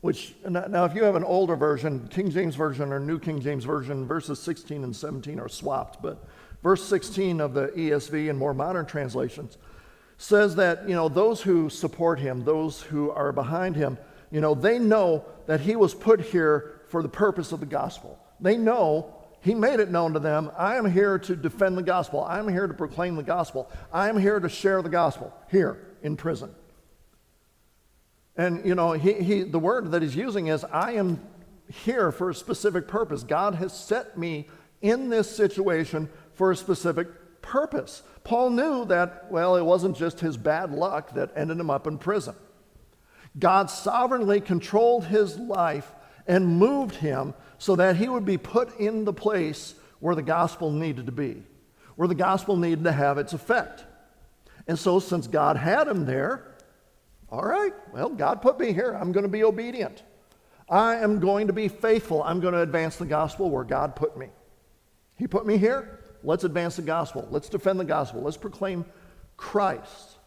which, 0.00 0.34
now, 0.48 0.84
if 0.84 0.94
you 0.94 1.04
have 1.04 1.16
an 1.16 1.24
older 1.24 1.56
version, 1.56 2.08
King 2.08 2.30
James 2.30 2.56
Version 2.56 2.92
or 2.92 3.00
New 3.00 3.18
King 3.18 3.40
James 3.40 3.64
Version, 3.64 4.06
verses 4.06 4.38
16 4.38 4.84
and 4.84 4.94
17 4.94 5.40
are 5.40 5.48
swapped, 5.48 6.02
but 6.02 6.22
verse 6.62 6.84
16 6.84 7.40
of 7.40 7.54
the 7.54 7.68
ESV 7.68 8.28
and 8.28 8.38
more 8.38 8.52
modern 8.52 8.84
translations 8.84 9.56
says 10.18 10.56
that, 10.56 10.88
you 10.88 10.94
know, 10.94 11.08
those 11.08 11.42
who 11.42 11.68
support 11.68 12.18
him, 12.18 12.44
those 12.44 12.82
who 12.82 13.10
are 13.10 13.32
behind 13.32 13.76
him, 13.76 13.98
you 14.30 14.40
know, 14.40 14.54
they 14.54 14.78
know 14.78 15.24
that 15.46 15.60
he 15.60 15.76
was 15.76 15.94
put 15.94 16.20
here 16.20 16.80
for 16.88 17.02
the 17.02 17.08
purpose 17.08 17.52
of 17.52 17.60
the 17.60 17.66
gospel. 17.66 18.18
They 18.40 18.56
know 18.56 19.14
he 19.44 19.54
made 19.54 19.78
it 19.78 19.90
known 19.90 20.14
to 20.14 20.18
them 20.18 20.50
I 20.56 20.76
am 20.76 20.90
here 20.90 21.18
to 21.18 21.36
defend 21.36 21.76
the 21.76 21.82
gospel. 21.82 22.24
I 22.24 22.38
am 22.38 22.48
here 22.48 22.66
to 22.66 22.72
proclaim 22.72 23.14
the 23.14 23.22
gospel. 23.22 23.70
I 23.92 24.08
am 24.08 24.18
here 24.18 24.40
to 24.40 24.48
share 24.48 24.80
the 24.80 24.88
gospel 24.88 25.32
here 25.50 25.86
in 26.02 26.16
prison. 26.16 26.54
And, 28.36 28.64
you 28.64 28.74
know, 28.74 28.92
he, 28.92 29.12
he, 29.12 29.42
the 29.42 29.58
word 29.58 29.90
that 29.92 30.00
he's 30.02 30.16
using 30.16 30.46
is 30.48 30.64
I 30.64 30.92
am 30.92 31.20
here 31.84 32.10
for 32.10 32.30
a 32.30 32.34
specific 32.34 32.88
purpose. 32.88 33.22
God 33.22 33.54
has 33.56 33.78
set 33.78 34.16
me 34.18 34.48
in 34.80 35.10
this 35.10 35.34
situation 35.34 36.08
for 36.32 36.50
a 36.50 36.56
specific 36.56 37.08
purpose. 37.42 38.02
Paul 38.24 38.50
knew 38.50 38.86
that, 38.86 39.30
well, 39.30 39.56
it 39.56 39.62
wasn't 39.62 39.96
just 39.96 40.20
his 40.20 40.38
bad 40.38 40.72
luck 40.72 41.14
that 41.14 41.30
ended 41.36 41.60
him 41.60 41.70
up 41.70 41.86
in 41.86 41.98
prison. 41.98 42.34
God 43.38 43.70
sovereignly 43.70 44.40
controlled 44.40 45.04
his 45.04 45.38
life 45.38 45.92
and 46.26 46.46
moved 46.46 46.96
him 46.96 47.34
so 47.58 47.76
that 47.76 47.96
he 47.96 48.08
would 48.08 48.24
be 48.24 48.38
put 48.38 48.78
in 48.78 49.04
the 49.04 49.12
place 49.12 49.74
where 50.00 50.14
the 50.14 50.22
gospel 50.22 50.70
needed 50.70 51.06
to 51.06 51.12
be, 51.12 51.42
where 51.96 52.08
the 52.08 52.14
gospel 52.14 52.56
needed 52.56 52.84
to 52.84 52.92
have 52.92 53.18
its 53.18 53.32
effect. 53.32 53.84
And 54.66 54.78
so, 54.78 54.98
since 54.98 55.26
God 55.26 55.56
had 55.56 55.88
him 55.88 56.06
there, 56.06 56.54
all 57.30 57.44
right, 57.44 57.72
well, 57.92 58.08
God 58.08 58.42
put 58.42 58.58
me 58.58 58.72
here. 58.72 58.92
I'm 58.92 59.12
going 59.12 59.24
to 59.24 59.30
be 59.30 59.44
obedient. 59.44 60.02
I 60.68 60.96
am 60.96 61.20
going 61.20 61.48
to 61.48 61.52
be 61.52 61.68
faithful. 61.68 62.22
I'm 62.22 62.40
going 62.40 62.54
to 62.54 62.60
advance 62.60 62.96
the 62.96 63.06
gospel 63.06 63.50
where 63.50 63.64
God 63.64 63.96
put 63.96 64.16
me. 64.16 64.28
He 65.16 65.26
put 65.26 65.46
me 65.46 65.58
here. 65.58 66.00
Let's 66.22 66.44
advance 66.44 66.76
the 66.76 66.82
gospel. 66.82 67.28
Let's 67.30 67.48
defend 67.48 67.78
the 67.78 67.84
gospel. 67.84 68.22
Let's 68.22 68.36
proclaim 68.36 68.86
Christ. 69.36 70.18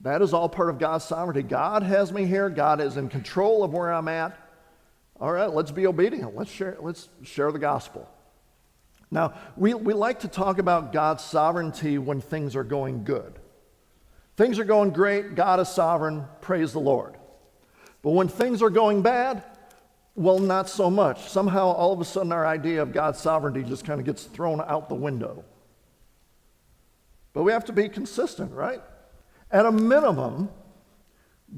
That 0.00 0.22
is 0.22 0.32
all 0.32 0.48
part 0.48 0.70
of 0.70 0.78
God's 0.78 1.04
sovereignty. 1.04 1.42
God 1.42 1.82
has 1.82 2.12
me 2.12 2.24
here. 2.24 2.50
God 2.50 2.80
is 2.80 2.96
in 2.96 3.08
control 3.08 3.64
of 3.64 3.72
where 3.72 3.92
I'm 3.92 4.08
at. 4.08 4.38
All 5.20 5.32
right, 5.32 5.52
let's 5.52 5.72
be 5.72 5.86
obedient. 5.86 6.36
Let's 6.36 6.50
share, 6.50 6.76
let's 6.80 7.08
share 7.22 7.50
the 7.50 7.58
gospel. 7.58 8.08
Now, 9.10 9.34
we, 9.56 9.74
we 9.74 9.94
like 9.94 10.20
to 10.20 10.28
talk 10.28 10.58
about 10.58 10.92
God's 10.92 11.24
sovereignty 11.24 11.98
when 11.98 12.20
things 12.20 12.54
are 12.54 12.64
going 12.64 13.04
good. 13.04 13.38
Things 14.36 14.58
are 14.58 14.64
going 14.64 14.90
great, 14.90 15.34
God 15.34 15.58
is 15.58 15.68
sovereign, 15.68 16.24
praise 16.40 16.72
the 16.72 16.78
Lord. 16.78 17.16
But 18.02 18.10
when 18.10 18.28
things 18.28 18.62
are 18.62 18.70
going 18.70 19.02
bad, 19.02 19.42
well, 20.14 20.38
not 20.38 20.68
so 20.68 20.90
much. 20.90 21.28
Somehow, 21.28 21.66
all 21.66 21.92
of 21.92 22.00
a 22.00 22.04
sudden, 22.04 22.30
our 22.30 22.46
idea 22.46 22.82
of 22.82 22.92
God's 22.92 23.18
sovereignty 23.18 23.62
just 23.62 23.84
kind 23.84 23.98
of 23.98 24.06
gets 24.06 24.24
thrown 24.24 24.60
out 24.60 24.88
the 24.88 24.94
window. 24.94 25.44
But 27.32 27.42
we 27.42 27.52
have 27.52 27.64
to 27.64 27.72
be 27.72 27.88
consistent, 27.88 28.52
right? 28.52 28.80
At 29.50 29.66
a 29.66 29.72
minimum, 29.72 30.50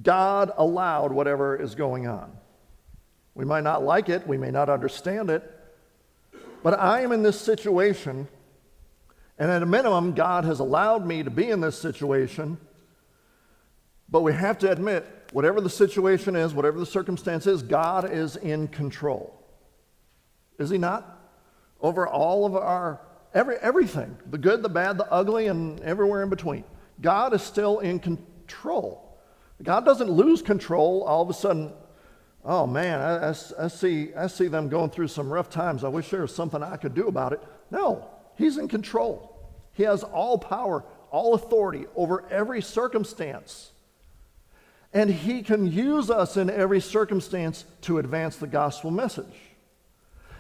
God 0.03 0.53
allowed 0.57 1.13
whatever 1.13 1.57
is 1.57 1.75
going 1.75 2.07
on. 2.07 2.33
We 3.41 3.47
might 3.47 3.65
not 3.65 3.83
like 3.83 4.11
it, 4.11 4.29
we 4.29 4.37
may 4.37 4.51
not 4.51 4.69
understand 4.69 5.31
it, 5.31 5.43
but 6.63 6.79
I 6.79 7.01
am 7.01 7.11
in 7.11 7.23
this 7.23 7.41
situation, 7.41 8.29
and 9.39 9.51
at 9.51 9.63
a 9.63 9.67
minimum, 9.67 10.13
God 10.13 10.45
has 10.45 10.61
allowed 10.61 11.07
me 11.07 11.23
to 11.23 11.31
be 11.31 11.49
in 11.49 11.63
this 11.63 11.79
situation. 11.79 12.59
But 14.11 14.21
we 14.21 14.35
have 14.35 14.59
to 14.59 14.71
admit, 14.71 15.07
whatever 15.33 15.63
the 15.63 15.71
situation 15.71 16.37
is, 16.37 16.53
whatever 16.53 16.79
the 16.79 16.85
circumstance 16.85 17.47
is, 17.47 17.63
God 17.63 18.13
is 18.13 18.37
in 18.37 18.69
control. 18.69 19.43
Is 20.59 20.69
He 20.69 20.77
not? 20.77 21.19
Over 21.81 22.07
all 22.07 22.45
of 22.45 22.55
our, 22.55 23.01
every, 23.33 23.57
everything 23.57 24.19
the 24.29 24.37
good, 24.37 24.63
the 24.63 24.69
bad, 24.69 24.99
the 24.99 25.11
ugly, 25.11 25.47
and 25.47 25.81
everywhere 25.81 26.23
in 26.23 26.29
between. 26.29 26.65
God 27.01 27.33
is 27.33 27.41
still 27.41 27.79
in 27.79 28.01
control. 28.01 29.19
God 29.63 29.87
doesn't 29.87 30.11
lose 30.11 30.43
control 30.43 31.05
all 31.05 31.23
of 31.23 31.31
a 31.31 31.33
sudden 31.33 31.73
oh 32.45 32.67
man, 32.67 33.01
I, 33.01 33.29
I, 33.29 33.65
I, 33.65 33.69
see, 33.69 34.15
I 34.15 34.27
see 34.27 34.49
them 34.49 34.69
going 34.69 34.91
through 34.91 35.09
some 35.09 35.33
rough 35.33 35.51
times. 35.51 35.85
I 35.85 35.89
wish 35.89 36.11
there 36.11 36.23
was 36.23 36.35
something 36.35 36.63
I 36.63 36.77
could 36.77 36.95
do 36.95 37.09
about 37.09 37.33
it. 37.33 37.43
No, 37.71 38.09
he's 38.37 38.57
in 38.57 38.69
control. 38.69 39.39
He 39.73 39.83
has 39.85 40.03
all 40.03 40.39
power, 40.39 40.85
all 41.11 41.35
authority 41.35 41.87
over 41.95 42.25
every 42.31 42.63
circumstance. 42.63 43.73
And 44.93 45.11
he 45.11 45.43
can 45.43 45.71
use 45.71 46.11
us 46.11 46.37
in 46.37 46.51
every 46.51 46.81
circumstance 46.81 47.65
to 47.83 47.99
advance 47.99 48.37
the 48.37 48.49
gospel 48.49 48.91
message. 48.91 49.37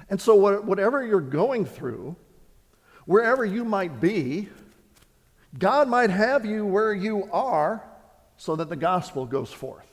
And 0.08 0.20
so, 0.20 0.34
whatever 0.34 1.06
you're 1.06 1.20
going 1.20 1.64
through, 1.64 2.16
wherever 3.04 3.44
you 3.44 3.64
might 3.64 4.00
be, 4.00 4.48
God 5.56 5.88
might 5.88 6.10
have 6.10 6.44
you 6.44 6.66
where 6.66 6.92
you 6.92 7.28
are 7.32 7.82
so 8.36 8.56
that 8.56 8.68
the 8.68 8.76
gospel 8.76 9.24
goes 9.24 9.52
forth. 9.52 9.86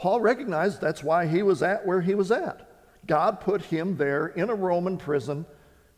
Paul 0.00 0.22
recognized 0.22 0.80
that's 0.80 1.04
why 1.04 1.26
he 1.26 1.42
was 1.42 1.62
at 1.62 1.86
where 1.86 2.00
he 2.00 2.14
was 2.14 2.32
at. 2.32 2.66
God 3.06 3.38
put 3.38 3.60
him 3.60 3.98
there 3.98 4.28
in 4.28 4.48
a 4.48 4.54
Roman 4.54 4.96
prison 4.96 5.44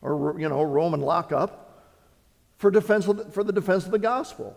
or, 0.00 0.34
you 0.36 0.48
know, 0.48 0.60
Roman 0.64 1.00
lockup 1.00 1.86
for, 2.56 2.72
defense 2.72 3.06
the, 3.06 3.26
for 3.26 3.44
the 3.44 3.52
defense 3.52 3.84
of 3.84 3.92
the 3.92 4.00
gospel. 4.00 4.56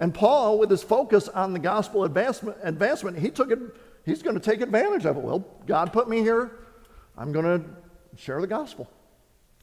And 0.00 0.12
Paul, 0.12 0.58
with 0.58 0.68
his 0.68 0.82
focus 0.82 1.28
on 1.28 1.52
the 1.52 1.60
gospel 1.60 2.02
advancement, 2.02 2.56
advancement 2.64 3.20
he 3.20 3.30
took 3.30 3.52
it, 3.52 3.60
he's 4.04 4.20
going 4.20 4.34
to 4.34 4.40
take 4.40 4.62
advantage 4.62 5.06
of 5.06 5.16
it. 5.16 5.22
Well, 5.22 5.46
God 5.68 5.92
put 5.92 6.08
me 6.08 6.18
here. 6.18 6.50
I'm 7.16 7.30
going 7.30 7.44
to 7.44 7.64
share 8.16 8.40
the 8.40 8.48
gospel. 8.48 8.90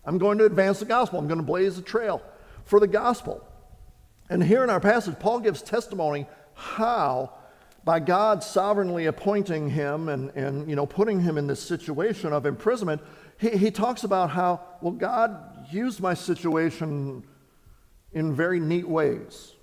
I'm 0.06 0.18
going 0.18 0.38
to 0.38 0.46
advance 0.46 0.80
the 0.80 0.86
gospel. 0.86 1.20
I'm 1.20 1.28
going 1.28 1.42
to 1.42 1.46
blaze 1.46 1.78
a 1.78 1.82
trail 1.82 2.22
for 2.64 2.80
the 2.80 2.88
gospel. 2.88 3.46
And 4.30 4.42
here 4.42 4.64
in 4.64 4.70
our 4.70 4.80
passage, 4.80 5.20
Paul 5.20 5.42
gives 5.42 5.62
testimony 5.62 6.26
how 6.54 7.34
by 7.88 8.02
God 8.02 8.44
sovereignly 8.44 9.06
appointing 9.06 9.70
him 9.70 10.10
and, 10.10 10.30
and 10.32 10.70
you 10.70 10.76
know, 10.76 10.86
putting 10.86 11.22
him 11.22 11.38
in 11.38 11.48
this 11.48 11.64
situation 11.64 12.34
of 12.34 12.46
imprisonment, 12.46 13.02
he, 13.40 13.52
he 13.52 13.72
talks 13.72 14.04
about 14.04 14.30
how, 14.30 14.60
well, 14.82 14.92
God 14.92 15.66
used 15.72 16.02
my 16.02 16.14
situation 16.14 17.24
in 18.12 18.36
very 18.36 18.60
neat 18.60 18.86
ways 18.86 19.54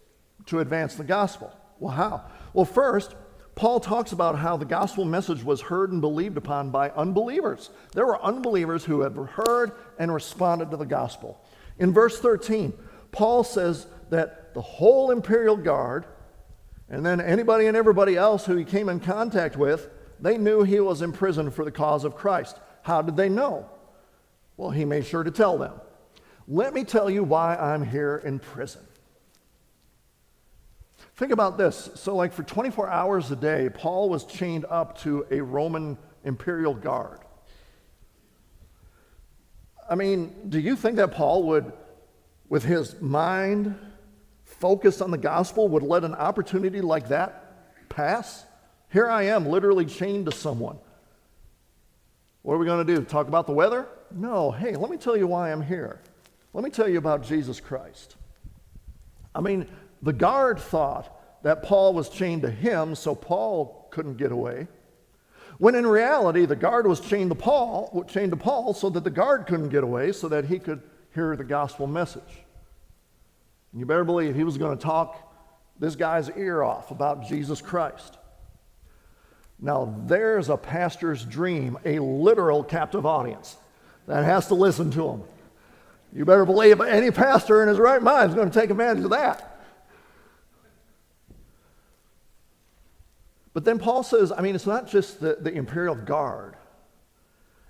to 0.46 0.60
advance 0.60 0.94
the 0.94 1.04
gospel. 1.04 1.52
Well, 1.78 1.92
how? 1.92 2.24
Well, 2.54 2.64
first, 2.64 3.14
Paul 3.56 3.78
talks 3.78 4.12
about 4.12 4.38
how 4.38 4.56
the 4.56 4.64
gospel 4.64 5.04
message 5.04 5.44
was 5.44 5.60
heard 5.60 5.92
and 5.92 6.00
believed 6.00 6.38
upon 6.38 6.70
by 6.70 6.88
unbelievers. 6.92 7.68
There 7.92 8.06
were 8.06 8.24
unbelievers 8.24 8.87
who 8.87 9.02
had 9.02 9.14
heard 9.14 9.72
and 9.98 10.14
responded 10.14 10.70
to 10.70 10.78
the 10.78 10.87
gospel. 10.87 11.44
In 11.78 11.92
verse 11.92 12.18
13, 12.20 12.72
Paul 13.12 13.44
says 13.44 13.87
that 14.08 14.54
the 14.54 14.62
whole 14.62 15.10
imperial 15.10 15.58
guard 15.58 16.06
and 16.88 17.05
then 17.05 17.20
anybody 17.20 17.66
and 17.66 17.77
everybody 17.77 18.16
else 18.16 18.44
who 18.44 18.57
he 18.57 18.64
came 18.64 18.88
in 18.88 19.01
contact 19.01 19.57
with, 19.57 19.88
they 20.20 20.38
knew 20.38 20.62
he 20.62 20.81
was 20.81 21.03
in 21.03 21.12
prison 21.12 21.51
for 21.51 21.64
the 21.64 21.70
cause 21.70 22.05
of 22.05 22.14
Christ. 22.14 22.59
How 22.83 23.03
did 23.03 23.16
they 23.16 23.29
know? 23.29 23.68
Well, 24.57 24.70
he 24.70 24.85
made 24.85 25.07
sure 25.07 25.25
to 25.25 25.31
tell 25.31 25.59
them. 25.59 25.73
Let 26.47 26.75
me 26.75 26.85
tell 26.85 27.09
you 27.09 27.25
why 27.25 27.57
I'm 27.57 27.85
here 27.85 28.20
in 28.25 28.38
prison. 28.38 28.83
Think 31.16 31.33
about 31.33 31.57
this. 31.57 31.90
So, 31.94 32.14
like 32.14 32.33
for 32.33 32.42
24 32.42 32.90
hours 32.90 33.31
a 33.31 33.37
day, 33.37 33.70
Paul 33.73 34.09
was 34.09 34.25
chained 34.25 34.66
up 34.68 34.99
to 34.99 35.27
a 35.31 35.40
Roman 35.40 35.97
imperial 36.25 36.75
guard. 36.75 37.20
I 39.88 39.94
mean, 39.94 40.35
do 40.49 40.59
you 40.59 40.77
think 40.77 40.97
that 40.97 41.12
Paul 41.12 41.44
would, 41.44 41.73
with 42.49 42.64
his 42.64 43.01
mind, 43.01 43.77
focused 44.61 45.03
on 45.03 45.11
the 45.11 45.19
gospel 45.19 45.69
would 45.69 45.83
let 45.83 46.05
an 46.05 46.14
opportunity 46.14 46.81
like 46.81 47.09
that 47.09 47.88
pass? 47.88 48.45
Here 48.93 49.09
I 49.09 49.25
am, 49.25 49.47
literally 49.47 49.85
chained 49.85 50.27
to 50.27 50.33
someone. 50.33 50.79
What 52.43 52.55
are 52.55 52.59
we 52.59 52.67
going 52.67 52.87
to 52.87 52.95
do? 52.95 53.03
Talk 53.03 53.29
about 53.29 53.47
the 53.47 53.53
weather? 53.53 53.87
No. 54.11 54.51
Hey, 54.51 54.77
let 54.77 54.90
me 54.90 54.97
tell 54.97 55.17
you 55.17 55.27
why 55.27 55.51
I'm 55.51 55.62
here. 55.62 56.01
Let 56.53 56.62
me 56.62 56.71
tell 56.71 56.88
you 56.88 56.99
about 56.99 57.25
Jesus 57.25 57.59
Christ. 57.59 58.17
I 59.35 59.40
mean, 59.40 59.67
the 60.03 60.12
guard 60.12 60.61
thought 60.61 61.43
that 61.43 61.62
Paul 61.62 61.95
was 61.95 62.09
chained 62.09 62.43
to 62.43 62.51
him, 62.51 62.95
so 62.95 63.14
Paul 63.14 63.88
couldn't 63.90 64.17
get 64.17 64.31
away. 64.31 64.69
When 65.59 65.75
in 65.75 65.87
reality, 65.87 66.47
the 66.47 66.57
guard 66.57 66.87
was 66.87 67.01
chained 67.01 67.31
to 67.31 67.35
Paul, 67.35 68.05
chained 68.09 68.33
to 68.33 68.37
Paul 68.37 68.75
so 68.75 68.90
that 68.90 69.05
the 69.05 69.11
guard 69.11 69.47
couldn't 69.47 69.71
get 69.71 69.83
away, 69.85 70.12
so 70.12 70.29
that 70.29 70.45
he 70.45 70.59
could 70.59 70.83
hear 71.14 71.35
the 71.37 71.45
gospel 71.45 71.87
message. 71.87 72.43
And 73.74 73.80
you 73.80 73.87
better 73.87 74.04
believe 74.04 74.37
he 74.37 74.44
was 74.44 74.56
going 74.56 74.78
to 74.78 74.80
talk 74.80 75.20
this 75.80 75.96
guy's 75.96 76.30
ear 76.30 76.62
off 76.62 76.92
about 76.92 77.26
Jesus 77.26 77.60
Christ. 77.60 78.18
Now, 79.60 79.92
there's 80.06 80.48
a 80.48 80.56
pastor's 80.56 81.24
dream, 81.24 81.76
a 81.84 81.98
literal 81.98 82.62
captive 82.62 83.04
audience 83.04 83.56
that 84.06 84.24
has 84.24 84.46
to 84.46 84.54
listen 84.54 84.92
to 84.92 85.08
him. 85.08 85.22
You 86.12 86.24
better 86.24 86.44
believe 86.44 86.80
any 86.80 87.10
pastor 87.10 87.64
in 87.64 87.68
his 87.68 87.78
right 87.78 88.00
mind 88.00 88.30
is 88.30 88.37
going 88.37 88.48
to 88.48 88.60
take 88.60 88.70
advantage 88.70 89.02
of 89.02 89.10
that. 89.10 89.66
But 93.54 93.64
then 93.64 93.80
Paul 93.80 94.04
says, 94.04 94.30
I 94.30 94.40
mean, 94.40 94.54
it's 94.54 94.66
not 94.66 94.88
just 94.88 95.20
the, 95.20 95.38
the 95.40 95.52
imperial 95.52 95.96
guard. 95.96 96.54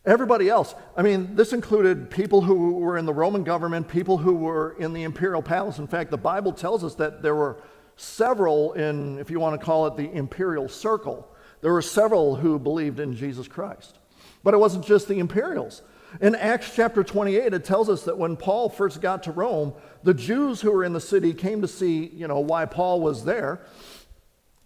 Everybody 0.06 0.50
else, 0.50 0.74
I 0.96 1.02
mean, 1.02 1.34
this 1.34 1.54
included 1.54 2.10
people 2.10 2.42
who 2.42 2.72
were 2.72 2.98
in 2.98 3.06
the 3.06 3.14
Roman 3.14 3.42
government, 3.42 3.88
people 3.88 4.18
who 4.18 4.34
were 4.34 4.76
in 4.78 4.92
the 4.92 5.02
imperial 5.02 5.40
palace. 5.40 5.78
In 5.78 5.86
fact, 5.86 6.10
the 6.10 6.18
Bible 6.18 6.52
tells 6.52 6.84
us 6.84 6.94
that 6.96 7.22
there 7.22 7.34
were 7.34 7.62
several 7.96 8.74
in, 8.74 9.18
if 9.18 9.30
you 9.30 9.40
want 9.40 9.58
to 9.58 9.64
call 9.64 9.86
it 9.86 9.96
the 9.96 10.12
imperial 10.12 10.68
circle, 10.68 11.26
there 11.62 11.72
were 11.72 11.80
several 11.80 12.36
who 12.36 12.58
believed 12.58 13.00
in 13.00 13.16
Jesus 13.16 13.48
Christ. 13.48 13.98
But 14.42 14.52
it 14.52 14.58
wasn't 14.58 14.84
just 14.84 15.08
the 15.08 15.18
imperials. 15.18 15.80
In 16.20 16.34
Acts 16.34 16.74
chapter 16.76 17.02
28, 17.02 17.54
it 17.54 17.64
tells 17.64 17.88
us 17.88 18.02
that 18.02 18.18
when 18.18 18.36
Paul 18.36 18.68
first 18.68 19.00
got 19.00 19.22
to 19.22 19.32
Rome, 19.32 19.72
the 20.02 20.12
Jews 20.12 20.60
who 20.60 20.70
were 20.70 20.84
in 20.84 20.92
the 20.92 21.00
city 21.00 21.32
came 21.32 21.62
to 21.62 21.68
see, 21.68 22.06
you 22.06 22.28
know, 22.28 22.40
why 22.40 22.66
Paul 22.66 23.00
was 23.00 23.24
there. 23.24 23.62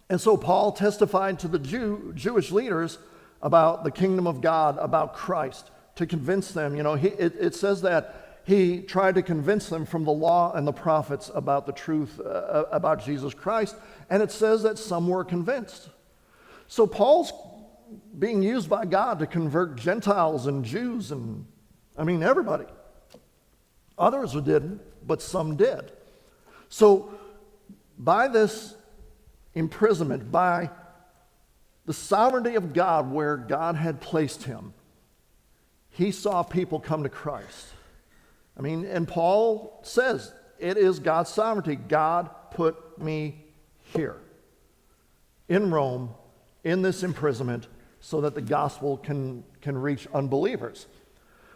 And 0.09 0.19
so 0.19 0.35
Paul 0.35 0.73
testified 0.73 1.39
to 1.39 1.47
the 1.47 1.59
Jew, 1.59 2.11
Jewish 2.13 2.51
leaders 2.51 2.97
about 3.41 3.83
the 3.83 3.91
kingdom 3.91 4.27
of 4.27 4.41
God, 4.41 4.77
about 4.79 5.13
Christ, 5.13 5.71
to 5.95 6.05
convince 6.05 6.51
them. 6.51 6.75
You 6.75 6.83
know, 6.83 6.95
he, 6.95 7.09
it, 7.09 7.35
it, 7.39 7.55
says 7.55 7.81
that 7.81 8.41
he 8.45 8.81
tried 8.81 9.15
to 9.15 9.21
convince 9.21 9.69
them 9.69 9.85
from 9.85 10.05
the 10.05 10.11
law 10.11 10.53
and 10.53 10.67
the 10.67 10.73
prophets 10.73 11.31
about 11.33 11.65
the 11.65 11.71
truth 11.71 12.19
uh, 12.19 12.23
uh, 12.23 12.65
about 12.71 13.03
Jesus 13.03 13.33
Christ, 13.33 13.75
and 14.09 14.23
it 14.23 14.31
says 14.31 14.63
that 14.63 14.77
some 14.77 15.07
were 15.07 15.23
convinced. 15.23 15.89
So 16.67 16.85
Paul's 16.85 17.31
being 18.17 18.43
used 18.43 18.69
by 18.69 18.85
God 18.85 19.19
to 19.19 19.27
convert 19.27 19.75
Gentiles 19.75 20.47
and 20.47 20.63
Jews, 20.63 21.11
and 21.11 21.45
I 21.97 22.03
mean, 22.03 22.23
everybody. 22.23 22.65
Others 23.97 24.33
didn't, 24.33 24.81
but 25.05 25.21
some 25.21 25.57
did. 25.57 25.91
So, 26.69 27.13
by 27.97 28.29
this 28.29 28.75
imprisonment, 29.55 30.31
by 30.31 30.69
the 31.89 31.93
sovereignty 31.95 32.53
of 32.53 32.71
God 32.71 33.11
where 33.11 33.35
God 33.35 33.75
had 33.75 33.99
placed 33.99 34.43
him, 34.43 34.75
he 35.89 36.11
saw 36.11 36.43
people 36.43 36.79
come 36.79 37.01
to 37.01 37.09
Christ. 37.09 37.65
I 38.55 38.61
mean, 38.61 38.85
and 38.85 39.07
Paul 39.07 39.79
says, 39.81 40.31
it 40.59 40.77
is 40.77 40.99
God's 40.99 41.31
sovereignty. 41.31 41.75
God 41.75 42.29
put 42.51 43.01
me 43.01 43.43
here 43.95 44.17
in 45.47 45.71
Rome 45.71 46.11
in 46.63 46.83
this 46.83 47.01
imprisonment 47.01 47.67
so 48.01 48.21
that 48.21 48.35
the 48.35 48.41
gospel 48.43 48.97
can, 48.97 49.43
can 49.59 49.75
reach 49.75 50.07
unbelievers. 50.13 50.85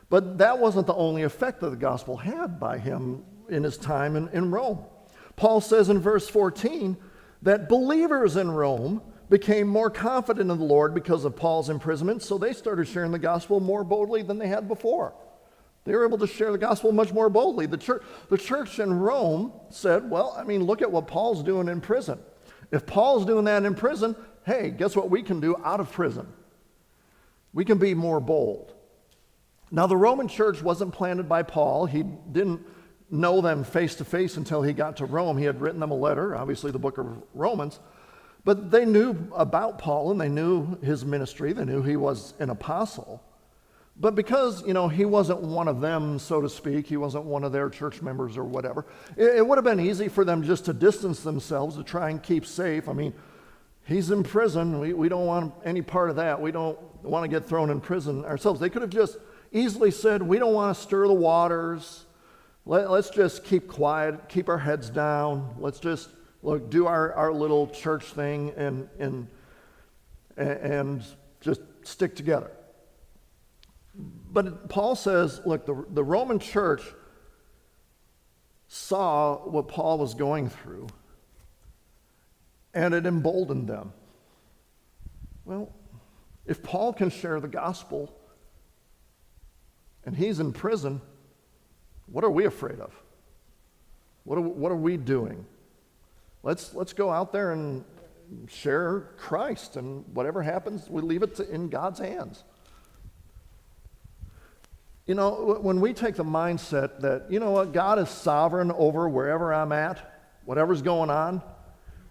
But 0.10 0.40
that 0.40 0.58
wasn't 0.58 0.88
the 0.88 0.96
only 0.96 1.22
effect 1.22 1.60
that 1.60 1.70
the 1.70 1.76
gospel 1.76 2.18
had 2.18 2.60
by 2.60 2.80
him 2.80 3.24
in 3.50 3.62
his 3.62 3.78
time 3.78 4.16
in, 4.16 4.30
in 4.30 4.50
Rome. 4.50 4.80
Paul 5.36 5.62
says 5.62 5.90
in 5.90 6.00
verse 6.00 6.28
14 6.28 6.98
that 7.44 7.70
believers 7.70 8.36
in 8.36 8.50
Rome 8.50 9.04
became 9.30 9.68
more 9.68 9.90
confident 9.90 10.52
in 10.52 10.58
the 10.58 10.64
Lord 10.64 10.94
because 10.94 11.26
of 11.26 11.36
Paul's 11.36 11.70
imprisonment, 11.70 12.22
so 12.22 12.38
they 12.38 12.54
started 12.54 12.88
sharing 12.88 13.12
the 13.12 13.20
gospel 13.20 13.60
more 13.60 13.84
boldly 13.84 14.22
than 14.22 14.38
they 14.38 14.48
had 14.48 14.68
before. 14.68 15.14
They 15.86 15.94
were 15.94 16.06
able 16.06 16.18
to 16.20 16.28
share 16.28 16.52
the 16.52 16.58
gospel 16.58 16.92
much 16.92 17.12
more 17.12 17.30
boldly. 17.30 17.66
The 17.66 17.78
church, 17.78 18.04
the 18.30 18.38
church 18.38 18.80
in 18.80 18.94
Rome 18.94 19.52
said, 19.70 20.10
Well, 20.10 20.36
I 20.38 20.44
mean, 20.44 20.64
look 20.64 20.82
at 20.82 20.92
what 20.92 21.08
Paul's 21.08 21.44
doing 21.44 21.68
in 21.68 21.82
prison. 21.82 22.20
If 22.72 22.86
Paul's 22.86 23.26
doing 23.26 23.46
that 23.46 23.66
in 23.66 23.76
prison, 23.76 24.16
hey, 24.46 24.72
guess 24.72 24.96
what 24.96 25.10
we 25.10 25.22
can 25.24 25.40
do 25.40 25.56
out 25.64 25.80
of 25.80 25.92
prison? 25.92 26.28
We 27.54 27.66
can 27.66 27.78
be 27.78 27.94
more 27.94 28.20
bold. 28.20 28.74
Now, 29.72 29.88
the 29.88 29.98
Roman 29.98 30.28
church 30.28 30.62
wasn't 30.62 30.94
planted 30.94 31.28
by 31.28 31.44
Paul. 31.44 31.86
He 31.86 32.04
didn't 32.04 32.62
know 33.10 33.42
them 33.42 33.64
face 33.64 33.96
to 33.96 34.06
face 34.06 34.38
until 34.38 34.62
he 34.62 34.74
got 34.74 34.98
to 34.98 35.06
Rome. 35.06 35.38
He 35.38 35.46
had 35.46 35.62
written 35.62 35.80
them 35.80 35.92
a 35.92 35.96
letter, 35.96 36.36
obviously, 36.36 36.72
the 36.72 36.80
book 36.80 36.98
of 36.98 37.08
Romans. 37.34 37.80
But 38.46 38.72
they 38.72 38.86
knew 38.86 39.16
about 39.36 39.80
Paul 39.80 40.12
and 40.12 40.20
they 40.20 40.30
knew 40.30 40.78
his 40.82 41.06
ministry. 41.06 41.54
They 41.54 41.66
knew 41.66 41.82
he 41.82 41.96
was 41.96 42.34
an 42.40 42.50
apostle. 42.50 43.24
But 43.96 44.16
because, 44.16 44.66
you 44.66 44.74
know, 44.74 44.88
he 44.88 45.06
wasn't 45.06 45.42
one 45.42 45.68
of 45.68 45.80
them, 45.80 46.18
so 46.18 46.42
to 46.42 46.50
speak, 46.50 46.88
he 46.88 46.98
wasn't 46.98 47.26
one 47.26 47.44
of 47.44 47.52
their 47.52 47.70
church 47.70 48.02
members 48.02 48.38
or 48.38 48.44
whatever, 48.44 48.86
it, 49.16 49.38
it 49.38 49.48
would 49.48 49.58
have 49.58 49.64
been 49.64 49.80
easy 49.80 50.08
for 50.08 50.26
them 50.26 50.44
just 50.44 50.66
to 50.66 50.74
distance 50.74 51.22
themselves 51.22 51.76
to 51.78 51.84
try 51.84 52.10
and 52.10 52.22
keep 52.22 52.46
safe. 52.46 52.90
I 52.90 52.94
mean, 52.94 53.14
he's 53.86 54.10
in 54.10 54.24
prison. 54.24 54.80
We, 54.80 54.94
we 54.94 55.10
don't 55.10 55.28
want 55.28 55.54
any 55.64 55.82
part 55.82 56.10
of 56.10 56.16
that. 56.16 56.42
We 56.42 56.52
don't 56.52 56.78
want 57.04 57.24
to 57.24 57.28
get 57.28 57.48
thrown 57.48 57.70
in 57.70 57.80
prison 57.80 58.26
ourselves. 58.26 58.60
They 58.60 58.70
could 58.70 58.82
have 58.82 58.92
just 58.92 59.18
easily 59.52 59.92
said, 59.92 60.24
we 60.24 60.40
don't 60.40 60.54
want 60.54 60.76
to 60.76 60.82
stir 60.82 61.08
the 61.08 61.14
waters. 61.14 62.06
Let, 62.66 62.90
let's 62.90 63.12
just 63.12 63.44
keep 63.44 63.68
quiet, 63.68 64.28
keep 64.28 64.50
our 64.50 64.58
heads 64.58 64.90
down. 64.90 65.54
Let's 65.60 65.80
just 65.80 66.10
look, 66.44 66.70
do 66.70 66.86
our, 66.86 67.14
our 67.14 67.34
little 67.34 67.68
church 67.68 68.04
thing 68.04 68.52
and, 68.56 68.90
and, 69.00 69.28
and 70.38 71.04
just 71.42 71.62
stick 71.84 72.16
together. 72.16 72.52
But 73.96 74.70
Paul 74.70 74.96
says, 74.96 75.42
look, 75.46 75.66
the, 75.66 75.86
the 75.90 76.04
Roman 76.04 76.40
church 76.40 76.84
saw 78.68 79.38
what 79.38 79.68
Paul 79.68 80.00
was 80.00 80.14
going 80.14 80.50
through 80.50 80.88
and 82.74 82.94
it 82.94 83.06
emboldened 83.06 83.68
them. 83.68 83.94
Well, 85.46 85.72
if 86.46 86.62
Paul 86.62 86.92
can 86.92 87.10
share 87.10 87.40
the 87.40 87.48
gospel 87.48 88.14
and 90.06 90.16
he's 90.16 90.40
in 90.40 90.52
prison, 90.52 91.02
what 92.08 92.24
are 92.24 92.32
we 92.32 92.46
afraid 92.46 92.80
of? 92.80 92.94
What 94.24 94.38
are, 94.38 94.42
what 94.42 94.72
are 94.72 94.76
we 94.76 94.98
doing? 94.98 95.46
Let's, 96.44 96.74
let's 96.74 96.92
go 96.92 97.10
out 97.10 97.32
there 97.32 97.54
and 97.54 97.86
share 98.48 99.12
Christ, 99.18 99.78
and 99.78 100.06
whatever 100.14 100.44
happens, 100.44 100.90
we 100.90 101.02
leave 101.02 101.24
it 101.24 101.36
to, 101.36 101.50
in 101.50 101.70
God's 101.70 102.00
hands. 102.00 102.44
You 105.06 105.16
know, 105.16 105.58
when 105.62 105.82
we 105.82 105.94
take 105.94 106.16
the 106.16 106.24
mindset 106.24 107.02
that, 107.02 107.26
you 107.30 107.40
know 107.40 107.52
what, 107.52 107.74
God 107.74 108.00
is 108.00 108.10
sovereign 108.10 108.72
over 108.72 109.08
wherever 109.10 109.54
I'm 109.54 109.72
at, 109.72 110.22
whatever's 110.46 110.82
going 110.82 111.10
on, 111.10 111.42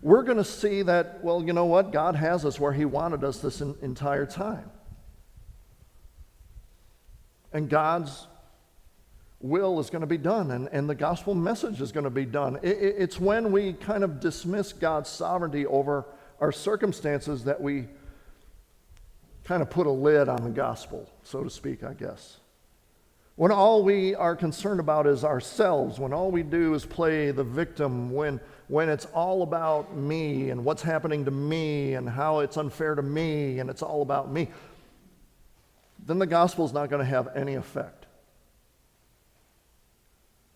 we're 0.02 0.22
going 0.22 0.38
to 0.38 0.44
see 0.44 0.82
that, 0.82 1.22
well, 1.22 1.42
you 1.42 1.52
know 1.52 1.66
what, 1.66 1.92
God 1.92 2.16
has 2.16 2.44
us 2.44 2.58
where 2.58 2.72
He 2.72 2.84
wanted 2.84 3.24
us 3.24 3.38
this 3.38 3.60
in, 3.60 3.76
entire 3.82 4.26
time. 4.26 4.70
And 7.52 7.68
God's 7.68 8.26
will 9.42 9.80
is 9.80 9.90
going 9.90 10.00
to 10.00 10.06
be 10.06 10.16
done 10.16 10.52
and, 10.52 10.68
and 10.72 10.88
the 10.88 10.94
gospel 10.94 11.34
message 11.34 11.80
is 11.80 11.92
going 11.92 12.04
to 12.04 12.10
be 12.10 12.24
done. 12.24 12.56
It, 12.62 12.78
it, 12.78 12.94
it's 12.98 13.20
when 13.20 13.52
we 13.52 13.72
kind 13.74 14.04
of 14.04 14.20
dismiss 14.20 14.72
God's 14.72 15.10
sovereignty 15.10 15.66
over 15.66 16.06
our 16.40 16.52
circumstances 16.52 17.44
that 17.44 17.60
we 17.60 17.86
kind 19.44 19.62
of 19.62 19.70
put 19.70 19.86
a 19.86 19.90
lid 19.90 20.28
on 20.28 20.44
the 20.44 20.50
gospel, 20.50 21.10
so 21.24 21.42
to 21.42 21.50
speak, 21.50 21.82
I 21.82 21.94
guess. 21.94 22.38
When 23.34 23.50
all 23.50 23.82
we 23.82 24.14
are 24.14 24.36
concerned 24.36 24.78
about 24.78 25.06
is 25.06 25.24
ourselves, 25.24 25.98
when 25.98 26.12
all 26.12 26.30
we 26.30 26.42
do 26.42 26.74
is 26.74 26.84
play 26.84 27.30
the 27.30 27.44
victim, 27.44 28.12
when, 28.12 28.40
when 28.68 28.88
it's 28.88 29.06
all 29.06 29.42
about 29.42 29.96
me 29.96 30.50
and 30.50 30.64
what's 30.64 30.82
happening 30.82 31.24
to 31.24 31.30
me 31.30 31.94
and 31.94 32.08
how 32.08 32.40
it's 32.40 32.56
unfair 32.56 32.94
to 32.94 33.02
me 33.02 33.58
and 33.58 33.70
it's 33.70 33.82
all 33.82 34.02
about 34.02 34.30
me, 34.30 34.48
then 36.06 36.18
the 36.18 36.26
gospel 36.26 36.64
is 36.64 36.72
not 36.72 36.90
going 36.90 37.00
to 37.00 37.08
have 37.08 37.28
any 37.34 37.54
effect. 37.54 38.01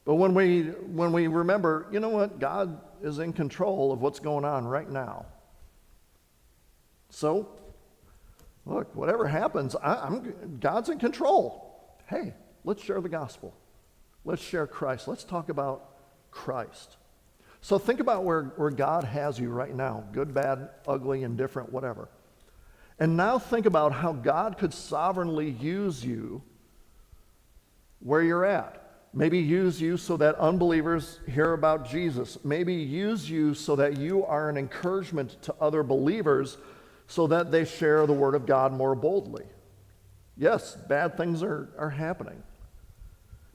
But 0.06 0.14
when 0.14 0.34
we, 0.34 0.62
when 0.62 1.12
we 1.12 1.26
remember, 1.26 1.88
you 1.90 1.98
know 1.98 2.08
what, 2.08 2.38
God 2.38 2.80
is 3.02 3.18
in 3.18 3.32
control 3.32 3.92
of 3.92 4.00
what's 4.00 4.20
going 4.20 4.44
on 4.44 4.64
right 4.64 4.88
now. 4.88 5.26
So, 7.10 7.48
look, 8.64 8.94
whatever 8.94 9.26
happens, 9.26 9.74
I, 9.74 10.06
am 10.06 10.58
God's 10.60 10.90
in 10.90 11.00
control. 11.00 11.98
Hey, 12.06 12.34
let's 12.64 12.82
share 12.84 13.00
the 13.00 13.08
gospel. 13.08 13.52
Let's 14.24 14.42
share 14.42 14.68
Christ. 14.68 15.08
Let's 15.08 15.24
talk 15.24 15.48
about 15.48 15.90
Christ. 16.30 16.96
So 17.60 17.76
think 17.76 17.98
about 17.98 18.22
where, 18.22 18.52
where 18.56 18.70
God 18.70 19.02
has 19.02 19.40
you 19.40 19.50
right 19.50 19.74
now 19.74 20.04
good, 20.12 20.32
bad, 20.32 20.68
ugly, 20.86 21.24
indifferent, 21.24 21.72
whatever. 21.72 22.08
And 23.00 23.16
now 23.16 23.40
think 23.40 23.66
about 23.66 23.92
how 23.92 24.12
God 24.12 24.56
could 24.56 24.72
sovereignly 24.72 25.50
use 25.50 26.04
you 26.04 26.42
where 27.98 28.22
you're 28.22 28.44
at. 28.44 28.85
Maybe 29.14 29.38
use 29.38 29.80
you 29.80 29.96
so 29.96 30.16
that 30.18 30.36
unbelievers 30.36 31.20
hear 31.26 31.52
about 31.52 31.88
Jesus. 31.88 32.38
Maybe 32.44 32.74
use 32.74 33.28
you 33.30 33.54
so 33.54 33.76
that 33.76 33.96
you 33.96 34.24
are 34.26 34.48
an 34.50 34.56
encouragement 34.56 35.40
to 35.42 35.54
other 35.60 35.82
believers 35.82 36.58
so 37.06 37.26
that 37.28 37.50
they 37.50 37.64
share 37.64 38.06
the 38.06 38.12
Word 38.12 38.34
of 38.34 38.46
God 38.46 38.72
more 38.72 38.94
boldly. 38.94 39.44
Yes, 40.36 40.76
bad 40.88 41.16
things 41.16 41.42
are, 41.42 41.70
are 41.78 41.90
happening. 41.90 42.42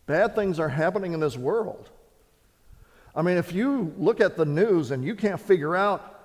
Bad 0.07 0.35
things 0.35 0.59
are 0.59 0.69
happening 0.69 1.13
in 1.13 1.19
this 1.19 1.37
world. 1.37 1.89
I 3.15 3.21
mean, 3.21 3.37
if 3.37 3.53
you 3.53 3.93
look 3.97 4.19
at 4.19 4.37
the 4.37 4.45
news 4.45 4.91
and 4.91 5.05
you 5.05 5.15
can't 5.15 5.39
figure 5.39 5.75
out 5.75 6.21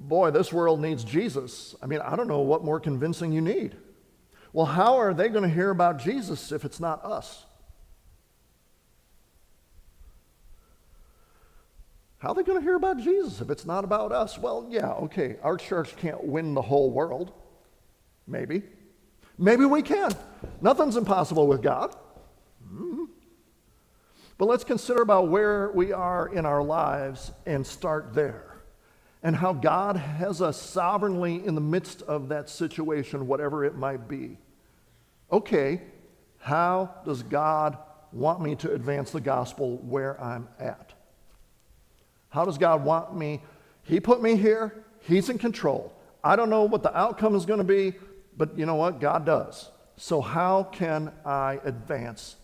boy, 0.00 0.30
this 0.30 0.52
world 0.52 0.80
needs 0.80 1.04
Jesus. 1.04 1.74
I 1.82 1.86
mean, 1.86 2.00
I 2.00 2.16
don't 2.16 2.28
know 2.28 2.40
what 2.40 2.64
more 2.64 2.80
convincing 2.80 3.32
you 3.32 3.40
need. 3.40 3.76
Well, 4.52 4.66
how 4.66 4.98
are 4.98 5.14
they 5.14 5.28
going 5.28 5.42
to 5.42 5.54
hear 5.54 5.70
about 5.70 5.98
Jesus 5.98 6.52
if 6.52 6.64
it's 6.64 6.78
not 6.78 7.04
us? 7.04 7.44
How 12.24 12.30
are 12.30 12.36
they 12.36 12.42
going 12.42 12.58
to 12.58 12.64
hear 12.64 12.76
about 12.76 12.96
Jesus 12.96 13.42
if 13.42 13.50
it's 13.50 13.66
not 13.66 13.84
about 13.84 14.10
us? 14.10 14.38
Well, 14.38 14.66
yeah, 14.70 14.92
okay, 14.92 15.36
our 15.42 15.58
church 15.58 15.94
can't 15.98 16.24
win 16.24 16.54
the 16.54 16.62
whole 16.62 16.90
world. 16.90 17.32
Maybe. 18.26 18.62
Maybe 19.36 19.66
we 19.66 19.82
can. 19.82 20.10
Nothing's 20.62 20.96
impossible 20.96 21.46
with 21.46 21.60
God. 21.60 21.94
Mm-hmm. 22.66 23.04
But 24.38 24.46
let's 24.46 24.64
consider 24.64 25.02
about 25.02 25.28
where 25.28 25.70
we 25.72 25.92
are 25.92 26.28
in 26.28 26.46
our 26.46 26.62
lives 26.62 27.30
and 27.44 27.66
start 27.66 28.14
there. 28.14 28.56
And 29.22 29.36
how 29.36 29.52
God 29.52 29.96
has 29.96 30.40
us 30.40 30.58
sovereignly 30.58 31.44
in 31.44 31.54
the 31.54 31.60
midst 31.60 32.00
of 32.00 32.30
that 32.30 32.48
situation, 32.48 33.26
whatever 33.26 33.66
it 33.66 33.76
might 33.76 34.08
be. 34.08 34.38
Okay, 35.30 35.82
how 36.38 36.88
does 37.04 37.22
God 37.22 37.76
want 38.12 38.40
me 38.40 38.54
to 38.54 38.72
advance 38.72 39.10
the 39.10 39.20
gospel 39.20 39.76
where 39.82 40.18
I'm 40.18 40.48
at? 40.58 40.93
How 42.34 42.44
does 42.44 42.58
God 42.58 42.84
want 42.84 43.16
me? 43.16 43.40
He 43.84 44.00
put 44.00 44.20
me 44.20 44.34
here, 44.34 44.84
He's 45.02 45.28
in 45.30 45.38
control. 45.38 45.92
I 46.24 46.34
don't 46.34 46.50
know 46.50 46.64
what 46.64 46.82
the 46.82 46.96
outcome 46.98 47.36
is 47.36 47.46
going 47.46 47.58
to 47.58 47.64
be, 47.64 47.94
but 48.36 48.58
you 48.58 48.66
know 48.66 48.74
what? 48.74 49.00
God 49.00 49.24
does. 49.24 49.70
So, 49.96 50.20
how 50.20 50.64
can 50.64 51.12
I 51.24 51.60
advance 51.64 52.34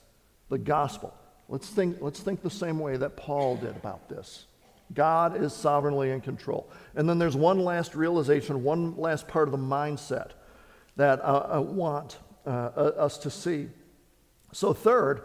the 0.49 0.59
gospel? 0.59 1.13
Let's 1.49 1.69
think, 1.69 1.97
let's 2.01 2.21
think 2.21 2.41
the 2.41 2.51
same 2.51 2.79
way 2.79 2.99
that 2.99 3.17
Paul 3.17 3.57
did 3.57 3.75
about 3.77 4.09
this. 4.09 4.45
God 4.95 5.43
is 5.43 5.53
sovereignly 5.53 6.13
in 6.13 6.21
control. 6.21 6.71
And 6.95 7.09
then 7.09 7.19
there's 7.19 7.37
one 7.37 7.59
last 7.59 7.97
realization, 7.97 8.63
one 8.63 8.97
last 8.97 9.27
part 9.27 9.49
of 9.49 9.53
the 9.53 9.59
mindset 9.59 10.31
that 10.95 11.21
uh, 11.25 11.49
I 11.51 11.59
want 11.59 12.19
uh, 12.47 12.51
us 12.51 13.19
to 13.19 13.31
see. 13.31 13.69
So, 14.53 14.73
third, 14.73 15.23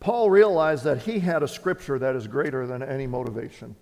Paul 0.00 0.28
realized 0.28 0.84
that 0.84 1.02
he 1.02 1.18
had 1.20 1.42
a 1.42 1.48
scripture 1.48 1.98
that 1.98 2.14
is 2.14 2.26
greater 2.26 2.66
than 2.66 2.82
any 2.82 3.06
motivation. 3.06 3.74